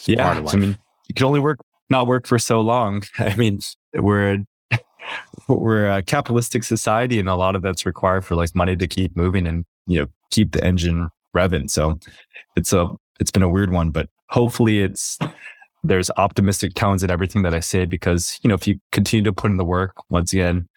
yeah, 0.04 0.42
I 0.46 0.56
mean, 0.56 0.76
you 1.08 1.14
can 1.14 1.26
only 1.26 1.40
work 1.40 1.58
not 1.88 2.06
work 2.06 2.26
for 2.26 2.38
so 2.38 2.60
long. 2.60 3.02
I 3.18 3.34
mean, 3.36 3.60
we're 3.94 4.44
we're 5.48 5.90
a 5.90 6.02
capitalistic 6.02 6.64
society, 6.64 7.18
and 7.18 7.28
a 7.28 7.34
lot 7.34 7.56
of 7.56 7.62
that's 7.62 7.86
required 7.86 8.24
for 8.26 8.34
like 8.34 8.54
money 8.54 8.76
to 8.76 8.86
keep 8.86 9.16
moving 9.16 9.46
and 9.46 9.64
you 9.86 10.00
know 10.00 10.06
keep 10.30 10.52
the 10.52 10.62
engine 10.62 11.10
revving. 11.36 11.70
So 11.70 11.98
it's 12.56 12.72
a 12.72 12.88
it's 13.18 13.30
been 13.30 13.42
a 13.42 13.48
weird 13.48 13.72
one, 13.72 13.90
but 13.90 14.08
hopefully 14.28 14.80
it's 14.80 15.18
there's 15.82 16.10
optimistic 16.16 16.74
tones 16.74 17.02
in 17.02 17.10
everything 17.10 17.42
that 17.42 17.54
I 17.54 17.60
say 17.60 17.84
because 17.84 18.38
you 18.42 18.48
know 18.48 18.54
if 18.54 18.66
you 18.66 18.78
continue 18.92 19.24
to 19.24 19.32
put 19.32 19.50
in 19.50 19.56
the 19.56 19.64
work, 19.64 19.94
once 20.08 20.32
again, 20.32 20.68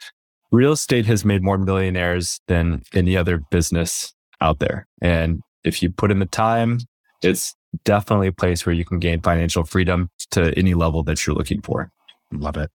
real 0.51 0.73
estate 0.73 1.05
has 1.05 1.25
made 1.25 1.43
more 1.43 1.57
millionaires 1.57 2.39
than 2.47 2.81
any 2.93 3.17
other 3.17 3.41
business 3.51 4.13
out 4.41 4.59
there, 4.59 4.87
and 5.01 5.41
if 5.63 5.81
you 5.81 5.89
put 5.89 6.11
in 6.11 6.19
the 6.19 6.25
time, 6.25 6.79
it's 7.21 7.55
definitely 7.85 8.27
a 8.27 8.33
place 8.33 8.65
where 8.65 8.75
you 8.75 8.85
can 8.85 8.99
gain 8.99 9.21
financial 9.21 9.63
freedom 9.63 10.09
to 10.31 10.53
any 10.57 10.73
level 10.73 11.03
that 11.03 11.25
you're 11.25 11.35
looking 11.35 11.61
for. 11.61 11.89
Love 12.31 12.57
it. 12.57 12.69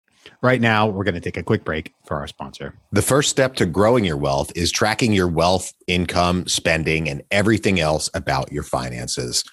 Right 0.42 0.60
now, 0.60 0.86
we're 0.86 1.04
going 1.04 1.14
to 1.14 1.20
take 1.20 1.36
a 1.36 1.42
quick 1.42 1.64
break 1.64 1.94
for 2.06 2.18
our 2.18 2.26
sponsor. 2.26 2.74
The 2.92 3.02
first 3.02 3.30
step 3.30 3.54
to 3.56 3.66
growing 3.66 4.04
your 4.04 4.16
wealth 4.16 4.52
is 4.54 4.72
tracking 4.72 5.12
your 5.12 5.28
wealth, 5.28 5.72
income, 5.86 6.46
spending, 6.46 7.08
and 7.08 7.22
everything 7.30 7.80
else 7.80 8.10
about 8.14 8.52
your 8.52 8.62
finances. 8.62 9.44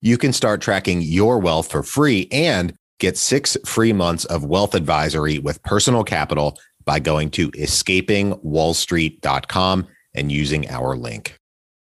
You 0.00 0.18
can 0.18 0.32
start 0.32 0.60
tracking 0.60 1.02
your 1.02 1.38
wealth 1.38 1.70
for 1.70 1.82
free 1.82 2.28
and 2.30 2.74
get 3.00 3.16
six 3.16 3.56
free 3.64 3.92
months 3.92 4.24
of 4.26 4.44
wealth 4.44 4.74
advisory 4.74 5.38
with 5.38 5.62
personal 5.62 6.04
capital 6.04 6.58
by 6.84 7.00
going 7.00 7.30
to 7.30 7.50
escapingwallstreet.com 7.52 9.88
and 10.14 10.30
using 10.30 10.68
our 10.68 10.96
link. 10.96 11.38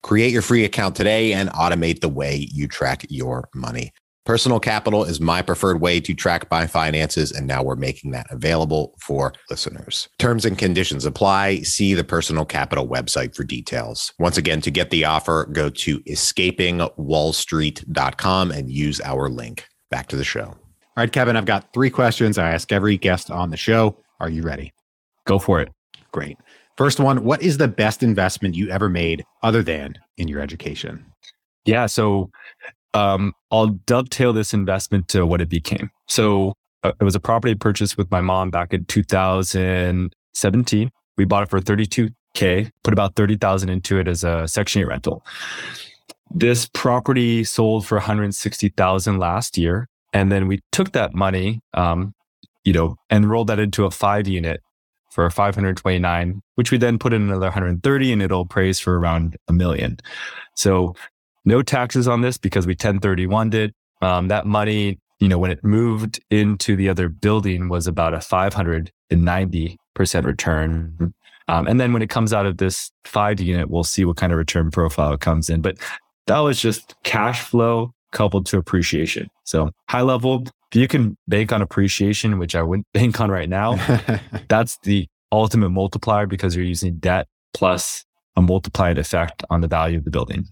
Create 0.02 0.32
your 0.32 0.42
free 0.42 0.64
account 0.64 0.96
today 0.96 1.32
and 1.32 1.48
automate 1.50 2.00
the 2.00 2.08
way 2.08 2.48
you 2.52 2.66
track 2.68 3.06
your 3.08 3.48
money. 3.54 3.92
Personal 4.24 4.60
Capital 4.60 5.02
is 5.02 5.20
my 5.20 5.42
preferred 5.42 5.80
way 5.80 5.98
to 5.98 6.14
track 6.14 6.48
my 6.48 6.68
finances, 6.68 7.32
and 7.32 7.44
now 7.44 7.60
we're 7.60 7.74
making 7.74 8.12
that 8.12 8.28
available 8.30 8.94
for 9.00 9.32
listeners. 9.50 10.08
Terms 10.20 10.44
and 10.44 10.56
conditions 10.56 11.04
apply. 11.04 11.62
See 11.62 11.92
the 11.92 12.04
Personal 12.04 12.44
Capital 12.44 12.86
website 12.86 13.34
for 13.34 13.42
details. 13.42 14.12
Once 14.20 14.36
again, 14.36 14.60
to 14.60 14.70
get 14.70 14.90
the 14.90 15.04
offer, 15.04 15.46
go 15.46 15.70
to 15.70 15.98
escapingwallstreet.com 16.00 18.50
and 18.52 18.70
use 18.70 19.00
our 19.00 19.28
link. 19.28 19.66
Back 19.90 20.06
to 20.08 20.16
the 20.16 20.22
show. 20.22 20.44
All 20.44 20.56
right, 20.96 21.12
Kevin, 21.12 21.36
I've 21.36 21.44
got 21.44 21.74
three 21.74 21.90
questions 21.90 22.38
I 22.38 22.52
ask 22.52 22.70
every 22.70 22.96
guest 22.98 23.28
on 23.28 23.50
the 23.50 23.56
show. 23.56 23.96
Are 24.20 24.30
you 24.30 24.42
ready? 24.42 24.72
Go 25.26 25.40
for 25.40 25.60
it. 25.60 25.68
Great. 26.12 26.36
First 26.76 27.00
one 27.00 27.24
What 27.24 27.42
is 27.42 27.58
the 27.58 27.66
best 27.66 28.04
investment 28.04 28.54
you 28.54 28.70
ever 28.70 28.88
made 28.88 29.24
other 29.42 29.64
than 29.64 29.98
in 30.16 30.28
your 30.28 30.40
education? 30.40 31.04
Yeah. 31.64 31.86
So 31.86 32.30
um, 32.94 33.34
I'll 33.50 33.68
dovetail 33.68 34.32
this 34.32 34.54
investment 34.54 35.08
to 35.08 35.26
what 35.26 35.40
it 35.40 35.48
became. 35.48 35.90
So 36.08 36.54
uh, 36.82 36.92
it 37.00 37.04
was 37.04 37.14
a 37.14 37.20
property 37.20 37.54
purchase 37.54 37.96
with 37.96 38.10
my 38.10 38.20
mom 38.20 38.50
back 38.50 38.74
in 38.74 38.84
2017. 38.86 40.90
We 41.16 41.24
bought 41.24 41.44
it 41.44 41.50
for 41.50 41.60
32K, 41.60 42.70
put 42.82 42.92
about 42.92 43.14
30,000 43.14 43.68
into 43.68 43.98
it 43.98 44.08
as 44.08 44.24
a 44.24 44.48
Section 44.48 44.82
8 44.82 44.86
rental. 44.86 45.24
This 46.30 46.68
property 46.72 47.44
sold 47.44 47.86
for 47.86 47.96
160,000 47.96 49.18
last 49.18 49.58
year. 49.58 49.88
And 50.14 50.30
then 50.30 50.46
we 50.46 50.60
took 50.72 50.92
that 50.92 51.14
money, 51.14 51.60
um, 51.74 52.14
you 52.64 52.72
know, 52.72 52.96
and 53.10 53.30
rolled 53.30 53.48
that 53.48 53.58
into 53.58 53.84
a 53.84 53.90
five 53.90 54.28
unit 54.28 54.62
for 55.10 55.28
529, 55.28 56.40
which 56.54 56.70
we 56.70 56.78
then 56.78 56.98
put 56.98 57.12
in 57.12 57.22
another 57.22 57.46
130 57.46 58.12
and 58.12 58.22
it'll 58.22 58.42
appraise 58.42 58.80
for 58.80 58.98
around 58.98 59.36
a 59.48 59.52
million. 59.52 59.98
So 60.54 60.94
no 61.44 61.62
taxes 61.62 62.08
on 62.08 62.20
this 62.20 62.38
because 62.38 62.66
we 62.66 62.72
1031 62.72 63.50
did. 63.50 63.74
Um, 64.00 64.28
that 64.28 64.46
money, 64.46 64.98
you 65.20 65.28
know, 65.28 65.38
when 65.38 65.50
it 65.50 65.64
moved 65.64 66.20
into 66.30 66.76
the 66.76 66.88
other 66.88 67.08
building 67.08 67.68
was 67.68 67.86
about 67.86 68.14
a 68.14 68.18
590% 68.18 69.78
return. 70.24 71.14
Um, 71.48 71.66
and 71.66 71.80
then 71.80 71.92
when 71.92 72.02
it 72.02 72.10
comes 72.10 72.32
out 72.32 72.46
of 72.46 72.58
this 72.58 72.90
five 73.04 73.40
unit, 73.40 73.70
we'll 73.70 73.84
see 73.84 74.04
what 74.04 74.16
kind 74.16 74.32
of 74.32 74.38
return 74.38 74.70
profile 74.70 75.12
it 75.12 75.20
comes 75.20 75.50
in. 75.50 75.60
But 75.60 75.78
that 76.26 76.38
was 76.38 76.60
just 76.60 76.94
cash 77.04 77.42
flow 77.42 77.92
coupled 78.12 78.46
to 78.46 78.58
appreciation. 78.58 79.28
So 79.44 79.70
high 79.88 80.02
level, 80.02 80.44
if 80.70 80.80
you 80.80 80.88
can 80.88 81.16
bank 81.28 81.52
on 81.52 81.62
appreciation, 81.62 82.38
which 82.38 82.54
I 82.54 82.62
wouldn't 82.62 82.86
bank 82.94 83.20
on 83.20 83.30
right 83.30 83.48
now, 83.48 83.76
that's 84.48 84.78
the 84.84 85.08
ultimate 85.30 85.70
multiplier 85.70 86.26
because 86.26 86.54
you're 86.54 86.64
using 86.64 86.98
debt 86.98 87.26
plus 87.54 88.04
a 88.36 88.42
multiplied 88.42 88.98
effect 88.98 89.42
on 89.50 89.60
the 89.60 89.68
value 89.68 89.98
of 89.98 90.04
the 90.04 90.10
building. 90.10 90.46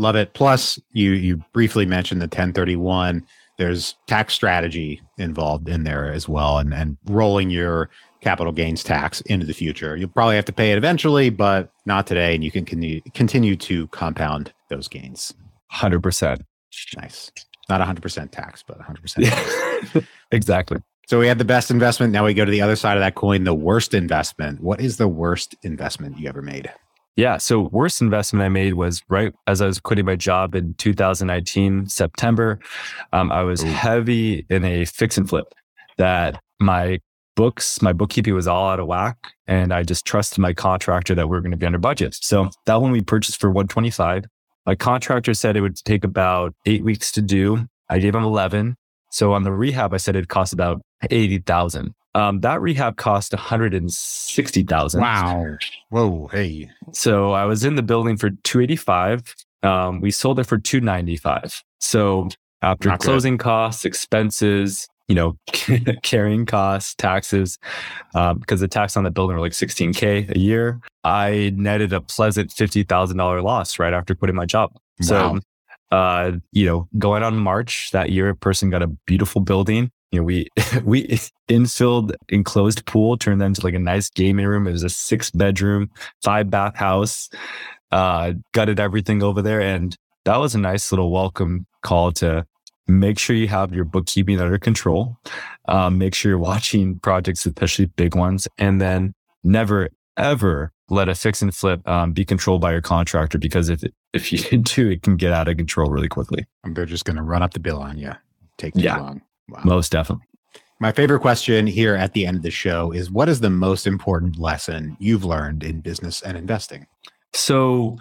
Love 0.00 0.16
it. 0.16 0.32
Plus, 0.32 0.80
you 0.92 1.12
you 1.12 1.36
briefly 1.52 1.84
mentioned 1.84 2.22
the 2.22 2.24
1031. 2.24 3.22
There's 3.58 3.94
tax 4.06 4.32
strategy 4.32 5.02
involved 5.18 5.68
in 5.68 5.84
there 5.84 6.10
as 6.10 6.26
well, 6.26 6.56
and 6.56 6.72
and 6.72 6.96
rolling 7.04 7.50
your 7.50 7.90
capital 8.22 8.50
gains 8.50 8.82
tax 8.82 9.20
into 9.22 9.44
the 9.44 9.52
future. 9.52 9.96
You'll 9.96 10.08
probably 10.08 10.36
have 10.36 10.46
to 10.46 10.54
pay 10.54 10.72
it 10.72 10.78
eventually, 10.78 11.28
but 11.28 11.70
not 11.84 12.06
today, 12.06 12.34
and 12.34 12.42
you 12.42 12.50
can 12.50 12.64
continue 12.64 13.02
continue 13.12 13.56
to 13.56 13.88
compound 13.88 14.54
those 14.70 14.88
gains. 14.88 15.34
Hundred 15.66 16.02
percent. 16.02 16.42
Nice. 16.96 17.30
Not 17.68 17.80
100% 17.80 18.30
tax, 18.32 18.64
but 18.66 18.80
100%. 18.80 20.06
exactly. 20.32 20.78
So 21.06 21.20
we 21.20 21.28
had 21.28 21.38
the 21.38 21.44
best 21.44 21.70
investment. 21.70 22.12
Now 22.12 22.24
we 22.24 22.34
go 22.34 22.44
to 22.44 22.50
the 22.50 22.62
other 22.62 22.74
side 22.74 22.96
of 22.96 23.00
that 23.00 23.14
coin, 23.14 23.44
the 23.44 23.54
worst 23.54 23.94
investment. 23.94 24.60
What 24.60 24.80
is 24.80 24.96
the 24.96 25.06
worst 25.06 25.54
investment 25.62 26.18
you 26.18 26.28
ever 26.28 26.42
made? 26.42 26.72
Yeah. 27.20 27.36
So 27.36 27.68
worst 27.70 28.00
investment 28.00 28.42
I 28.42 28.48
made 28.48 28.72
was 28.72 29.02
right 29.10 29.34
as 29.46 29.60
I 29.60 29.66
was 29.66 29.78
quitting 29.78 30.06
my 30.06 30.16
job 30.16 30.54
in 30.54 30.72
2019 30.78 31.86
September. 31.86 32.58
Um, 33.12 33.30
I 33.30 33.42
was 33.42 33.62
Ooh. 33.62 33.66
heavy 33.66 34.46
in 34.48 34.64
a 34.64 34.86
fix 34.86 35.18
and 35.18 35.28
flip 35.28 35.52
that 35.98 36.40
my 36.60 36.98
books, 37.36 37.82
my 37.82 37.92
bookkeeping 37.92 38.32
was 38.32 38.48
all 38.48 38.70
out 38.70 38.80
of 38.80 38.86
whack, 38.86 39.18
and 39.46 39.70
I 39.70 39.82
just 39.82 40.06
trusted 40.06 40.38
my 40.38 40.54
contractor 40.54 41.14
that 41.14 41.28
we 41.28 41.36
are 41.36 41.42
going 41.42 41.50
to 41.50 41.58
be 41.58 41.66
under 41.66 41.78
budget. 41.78 42.16
So 42.22 42.48
that 42.64 42.80
one 42.80 42.90
we 42.90 43.02
purchased 43.02 43.38
for 43.38 43.50
125. 43.50 44.24
My 44.64 44.74
contractor 44.74 45.34
said 45.34 45.58
it 45.58 45.60
would 45.60 45.76
take 45.76 46.04
about 46.04 46.54
eight 46.64 46.82
weeks 46.82 47.12
to 47.12 47.20
do. 47.20 47.66
I 47.90 47.98
gave 47.98 48.14
him 48.14 48.24
11. 48.24 48.76
So 49.10 49.34
on 49.34 49.42
the 49.42 49.52
rehab, 49.52 49.92
I 49.92 49.98
said 49.98 50.16
it 50.16 50.28
cost 50.28 50.54
about 50.54 50.80
80,000. 51.10 51.92
Um, 52.14 52.40
that 52.40 52.60
rehab 52.60 52.96
cost 52.96 53.32
160,000. 53.32 55.00
Wow. 55.00 55.56
Whoa. 55.90 56.28
Hey. 56.32 56.70
So 56.92 57.32
I 57.32 57.44
was 57.44 57.64
in 57.64 57.76
the 57.76 57.82
building 57.82 58.16
for 58.16 58.30
285. 58.42 59.34
Um, 59.62 60.00
we 60.00 60.10
sold 60.10 60.40
it 60.40 60.44
for 60.44 60.58
295. 60.58 61.62
So 61.78 62.28
after 62.62 62.88
Not 62.88 63.00
closing 63.00 63.36
good. 63.36 63.44
costs, 63.44 63.84
expenses, 63.84 64.88
you 65.08 65.14
know, 65.14 65.36
carrying 66.02 66.46
costs, 66.46 66.94
taxes, 66.94 67.58
um, 68.14 68.38
because 68.38 68.60
the 68.60 68.68
tax 68.68 68.96
on 68.96 69.04
the 69.04 69.10
building 69.10 69.36
were 69.36 69.42
like 69.42 69.52
16K 69.52 70.34
a 70.34 70.38
year. 70.38 70.80
I 71.04 71.52
netted 71.56 71.92
a 71.92 72.00
pleasant 72.00 72.50
$50,000 72.50 73.42
loss 73.42 73.78
right 73.78 73.92
after 73.92 74.14
quitting 74.14 74.36
my 74.36 74.46
job. 74.46 74.70
Wow. 75.00 75.06
So, 75.06 75.38
uh, 75.96 76.32
you 76.52 76.66
know, 76.66 76.88
going 76.98 77.22
on 77.22 77.36
March 77.36 77.90
that 77.92 78.10
year, 78.10 78.28
a 78.28 78.36
person 78.36 78.70
got 78.70 78.82
a 78.82 78.86
beautiful 79.06 79.40
building. 79.40 79.90
You 80.12 80.20
know, 80.20 80.24
we, 80.24 80.48
we 80.84 81.06
infilled 81.48 82.14
enclosed 82.28 82.84
pool, 82.86 83.16
turned 83.16 83.40
that 83.40 83.46
into 83.46 83.64
like 83.64 83.74
a 83.74 83.78
nice 83.78 84.10
gaming 84.10 84.46
room. 84.46 84.66
It 84.66 84.72
was 84.72 84.82
a 84.82 84.88
six 84.88 85.30
bedroom, 85.30 85.90
five 86.22 86.50
bath 86.50 86.76
house, 86.76 87.28
uh, 87.92 88.32
gutted 88.52 88.80
everything 88.80 89.22
over 89.22 89.42
there. 89.42 89.60
And 89.60 89.96
that 90.24 90.36
was 90.36 90.54
a 90.54 90.58
nice 90.58 90.92
little 90.92 91.10
welcome 91.10 91.66
call 91.82 92.12
to 92.12 92.46
make 92.86 93.18
sure 93.18 93.36
you 93.36 93.48
have 93.48 93.72
your 93.72 93.84
bookkeeping 93.84 94.40
under 94.40 94.58
control. 94.58 95.16
Um, 95.68 95.98
make 95.98 96.14
sure 96.14 96.30
you're 96.30 96.38
watching 96.38 96.98
projects, 96.98 97.46
especially 97.46 97.86
big 97.86 98.14
ones, 98.14 98.48
and 98.58 98.80
then 98.80 99.14
never 99.44 99.90
ever 100.16 100.72
let 100.90 101.08
a 101.08 101.14
fix 101.14 101.40
and 101.40 101.54
flip 101.54 101.86
um, 101.88 102.12
be 102.12 102.24
controlled 102.24 102.60
by 102.60 102.72
your 102.72 102.80
contractor 102.80 103.38
because 103.38 103.68
if 103.68 103.82
if 104.12 104.32
you 104.52 104.58
do, 104.58 104.90
it 104.90 105.02
can 105.02 105.16
get 105.16 105.32
out 105.32 105.48
of 105.48 105.56
control 105.56 105.90
really 105.90 106.08
quickly. 106.08 106.46
They're 106.64 106.86
just 106.86 107.04
going 107.04 107.16
to 107.16 107.22
run 107.22 107.42
up 107.42 107.54
the 107.54 107.60
bill 107.60 107.80
on 107.80 107.98
you. 107.98 108.12
Take 108.58 108.74
too 108.74 108.80
yeah, 108.80 108.98
long. 108.98 109.22
Wow. 109.50 109.60
Most 109.64 109.92
definitely. 109.92 110.26
My 110.82 110.92
favorite 110.92 111.20
question 111.20 111.66
here 111.66 111.94
at 111.94 112.14
the 112.14 112.24
end 112.24 112.38
of 112.38 112.42
the 112.42 112.50
show 112.50 112.90
is 112.90 113.10
what 113.10 113.28
is 113.28 113.40
the 113.40 113.50
most 113.50 113.86
important 113.86 114.38
lesson 114.38 114.96
you've 114.98 115.26
learned 115.26 115.62
in 115.62 115.80
business 115.80 116.22
and 116.22 116.38
investing? 116.38 116.86
So, 117.34 117.98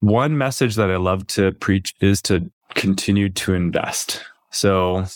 one 0.00 0.36
message 0.36 0.74
that 0.74 0.90
I 0.90 0.96
love 0.96 1.26
to 1.28 1.52
preach 1.52 1.94
is 2.02 2.20
to 2.22 2.50
continue 2.74 3.30
to 3.30 3.54
invest. 3.54 4.22
So, 4.50 5.06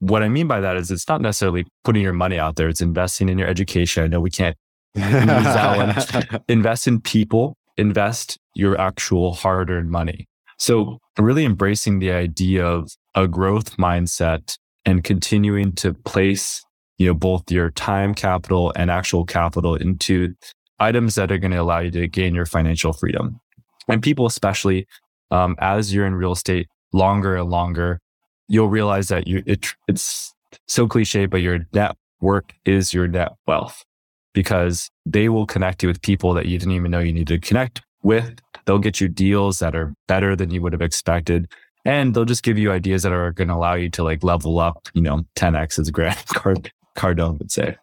what 0.00 0.24
I 0.24 0.28
mean 0.28 0.48
by 0.48 0.58
that 0.58 0.76
is 0.76 0.90
it's 0.90 1.08
not 1.08 1.20
necessarily 1.20 1.66
putting 1.84 2.02
your 2.02 2.12
money 2.12 2.36
out 2.36 2.56
there, 2.56 2.68
it's 2.68 2.80
investing 2.80 3.28
in 3.28 3.38
your 3.38 3.48
education. 3.48 4.02
I 4.02 4.08
know 4.08 4.20
we 4.20 4.30
can't 4.30 4.56
use 4.96 5.04
that 5.04 5.76
one. 6.24 6.40
invest 6.48 6.88
in 6.88 7.00
people, 7.00 7.56
invest 7.76 8.38
your 8.54 8.80
actual 8.80 9.34
hard 9.34 9.70
earned 9.70 9.90
money. 9.90 10.28
So, 10.58 10.98
really 11.16 11.44
embracing 11.44 12.00
the 12.00 12.10
idea 12.10 12.66
of 12.66 12.90
a 13.14 13.28
growth 13.28 13.76
mindset 13.76 14.58
and 14.84 15.04
continuing 15.04 15.72
to 15.72 15.94
place 15.94 16.64
you 16.98 17.06
know 17.06 17.14
both 17.14 17.50
your 17.50 17.70
time 17.70 18.14
capital 18.14 18.72
and 18.76 18.90
actual 18.90 19.24
capital 19.24 19.74
into 19.74 20.34
items 20.80 21.14
that 21.14 21.30
are 21.30 21.38
going 21.38 21.50
to 21.50 21.56
allow 21.56 21.78
you 21.78 21.90
to 21.90 22.06
gain 22.06 22.34
your 22.34 22.46
financial 22.46 22.92
freedom 22.92 23.40
and 23.88 24.02
people 24.02 24.26
especially 24.26 24.86
um, 25.30 25.56
as 25.58 25.92
you're 25.92 26.06
in 26.06 26.14
real 26.14 26.32
estate 26.32 26.68
longer 26.92 27.36
and 27.36 27.50
longer, 27.50 28.00
you'll 28.48 28.68
realize 28.68 29.08
that 29.08 29.26
you 29.26 29.42
it, 29.46 29.66
it's 29.88 30.32
so 30.66 30.86
cliche, 30.86 31.26
but 31.26 31.38
your 31.38 31.66
network 31.72 32.54
is 32.64 32.94
your 32.94 33.08
net 33.08 33.32
wealth 33.46 33.84
because 34.32 34.90
they 35.04 35.28
will 35.28 35.46
connect 35.46 35.82
you 35.82 35.88
with 35.88 36.00
people 36.02 36.32
that 36.34 36.46
you 36.46 36.58
didn't 36.58 36.74
even 36.74 36.90
know 36.90 37.00
you 37.00 37.12
needed 37.12 37.42
to 37.42 37.46
connect 37.46 37.82
with. 38.02 38.38
They'll 38.64 38.78
get 38.78 39.00
you 39.00 39.08
deals 39.08 39.58
that 39.58 39.74
are 39.74 39.92
better 40.08 40.34
than 40.36 40.50
you 40.50 40.62
would 40.62 40.72
have 40.72 40.82
expected. 40.82 41.50
And 41.84 42.14
they'll 42.14 42.24
just 42.24 42.42
give 42.42 42.58
you 42.58 42.72
ideas 42.72 43.02
that 43.02 43.12
are 43.12 43.32
going 43.32 43.48
to 43.48 43.54
allow 43.54 43.74
you 43.74 43.90
to 43.90 44.02
like 44.02 44.24
level 44.24 44.58
up, 44.58 44.88
you 44.94 45.02
know, 45.02 45.24
10x 45.36 45.78
as 45.78 45.90
Grant 45.90 46.18
Cardone 46.96 47.38
would 47.38 47.52
say. 47.52 47.76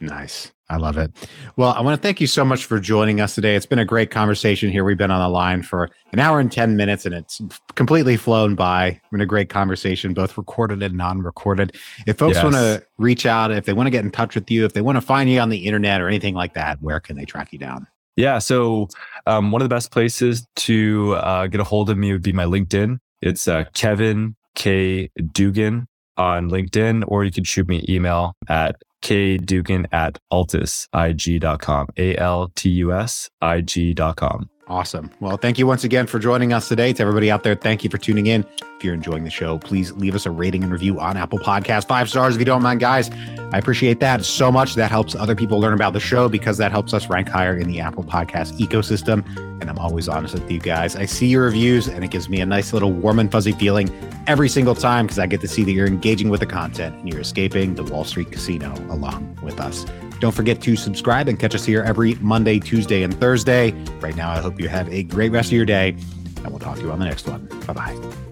Nice. 0.00 0.52
I 0.72 0.78
love 0.78 0.96
it. 0.96 1.12
Well, 1.56 1.72
I 1.72 1.82
want 1.82 2.00
to 2.00 2.02
thank 2.02 2.18
you 2.18 2.26
so 2.26 2.46
much 2.46 2.64
for 2.64 2.80
joining 2.80 3.20
us 3.20 3.34
today. 3.34 3.56
It's 3.56 3.66
been 3.66 3.78
a 3.78 3.84
great 3.84 4.10
conversation 4.10 4.70
here. 4.70 4.84
We've 4.84 4.96
been 4.96 5.10
on 5.10 5.20
the 5.20 5.28
line 5.28 5.62
for 5.62 5.90
an 6.12 6.18
hour 6.18 6.40
and 6.40 6.50
10 6.50 6.76
minutes 6.78 7.04
and 7.04 7.14
it's 7.14 7.42
completely 7.74 8.16
flown 8.16 8.54
by. 8.54 8.86
It's 8.86 9.08
been 9.10 9.20
a 9.20 9.26
great 9.26 9.50
conversation, 9.50 10.14
both 10.14 10.38
recorded 10.38 10.82
and 10.82 10.96
non 10.96 11.20
recorded. 11.20 11.76
If 12.06 12.16
folks 12.16 12.36
yes. 12.36 12.44
want 12.44 12.56
to 12.56 12.82
reach 12.96 13.26
out, 13.26 13.50
if 13.50 13.66
they 13.66 13.74
want 13.74 13.86
to 13.86 13.90
get 13.90 14.02
in 14.02 14.10
touch 14.10 14.34
with 14.34 14.50
you, 14.50 14.64
if 14.64 14.72
they 14.72 14.80
want 14.80 14.96
to 14.96 15.02
find 15.02 15.28
you 15.28 15.40
on 15.40 15.50
the 15.50 15.66
internet 15.66 16.00
or 16.00 16.08
anything 16.08 16.34
like 16.34 16.54
that, 16.54 16.80
where 16.80 17.00
can 17.00 17.16
they 17.16 17.26
track 17.26 17.52
you 17.52 17.58
down? 17.58 17.86
Yeah. 18.16 18.38
So, 18.38 18.88
um, 19.26 19.52
one 19.52 19.60
of 19.62 19.68
the 19.68 19.74
best 19.74 19.90
places 19.90 20.46
to 20.56 21.14
uh, 21.16 21.46
get 21.48 21.60
a 21.60 21.64
hold 21.64 21.90
of 21.90 21.98
me 21.98 22.12
would 22.12 22.22
be 22.22 22.32
my 22.32 22.44
LinkedIn. 22.44 22.98
It's 23.22 23.48
uh, 23.48 23.64
Kevin 23.72 24.36
K. 24.54 25.10
Dugan 25.32 25.86
on 26.16 26.50
LinkedIn, 26.50 27.04
or 27.06 27.24
you 27.24 27.30
can 27.30 27.44
shoot 27.44 27.68
me 27.68 27.84
email 27.88 28.34
at 28.48 28.76
kdugan 29.02 29.86
at 29.92 30.18
altusig.com, 30.32 31.88
A 31.96 32.16
L 32.16 32.52
T 32.54 32.70
U 32.70 32.92
S 32.92 33.30
I 33.40 33.60
G.com. 33.60 34.48
Awesome. 34.68 35.10
Well, 35.20 35.36
thank 35.36 35.58
you 35.58 35.66
once 35.66 35.84
again 35.84 36.06
for 36.06 36.18
joining 36.18 36.52
us 36.52 36.68
today. 36.68 36.92
To 36.92 37.02
everybody 37.02 37.30
out 37.30 37.42
there, 37.42 37.54
thank 37.54 37.82
you 37.82 37.90
for 37.90 37.98
tuning 37.98 38.28
in. 38.28 38.46
If 38.76 38.84
you're 38.84 38.94
enjoying 38.94 39.24
the 39.24 39.30
show, 39.30 39.58
please 39.58 39.92
leave 39.92 40.14
us 40.14 40.24
a 40.24 40.30
rating 40.30 40.62
and 40.62 40.72
review 40.72 41.00
on 41.00 41.16
Apple 41.16 41.40
Podcast. 41.40 41.88
Five 41.88 42.08
stars 42.08 42.36
if 42.36 42.40
you 42.40 42.44
don't 42.44 42.62
mind, 42.62 42.80
guys. 42.80 43.10
I 43.52 43.58
appreciate 43.58 44.00
that 44.00 44.24
so 44.24 44.52
much. 44.52 44.76
That 44.76 44.90
helps 44.90 45.14
other 45.14 45.34
people 45.34 45.60
learn 45.60 45.74
about 45.74 45.92
the 45.92 46.00
show 46.00 46.28
because 46.28 46.58
that 46.58 46.70
helps 46.70 46.94
us 46.94 47.08
rank 47.08 47.28
higher 47.28 47.56
in 47.56 47.68
the 47.68 47.80
Apple 47.80 48.04
Podcast 48.04 48.56
ecosystem. 48.58 49.26
And 49.62 49.70
I'm 49.70 49.78
always 49.78 50.08
honest 50.08 50.34
with 50.34 50.50
you 50.50 50.58
guys. 50.58 50.96
I 50.96 51.06
see 51.06 51.28
your 51.28 51.44
reviews 51.44 51.86
and 51.86 52.02
it 52.02 52.10
gives 52.10 52.28
me 52.28 52.40
a 52.40 52.46
nice 52.46 52.72
little 52.72 52.90
warm 52.90 53.20
and 53.20 53.30
fuzzy 53.30 53.52
feeling 53.52 53.88
every 54.26 54.48
single 54.48 54.74
time 54.74 55.06
because 55.06 55.20
I 55.20 55.26
get 55.28 55.40
to 55.42 55.46
see 55.46 55.62
that 55.62 55.70
you're 55.70 55.86
engaging 55.86 56.30
with 56.30 56.40
the 56.40 56.46
content 56.46 56.96
and 56.96 57.08
you're 57.08 57.20
escaping 57.20 57.76
the 57.76 57.84
Wall 57.84 58.02
Street 58.02 58.32
casino 58.32 58.74
along 58.90 59.38
with 59.40 59.60
us. 59.60 59.86
Don't 60.18 60.34
forget 60.34 60.60
to 60.62 60.74
subscribe 60.74 61.28
and 61.28 61.38
catch 61.38 61.54
us 61.54 61.64
here 61.64 61.84
every 61.84 62.14
Monday, 62.16 62.58
Tuesday, 62.58 63.04
and 63.04 63.14
Thursday. 63.20 63.70
Right 64.00 64.16
now, 64.16 64.32
I 64.32 64.38
hope 64.38 64.60
you 64.60 64.68
have 64.68 64.92
a 64.92 65.04
great 65.04 65.30
rest 65.30 65.50
of 65.50 65.52
your 65.52 65.64
day, 65.64 65.90
and 66.38 66.48
we'll 66.48 66.58
talk 66.58 66.76
to 66.76 66.82
you 66.82 66.90
on 66.90 66.98
the 66.98 67.04
next 67.04 67.28
one. 67.28 67.46
Bye 67.66 67.72
bye. 67.72 68.31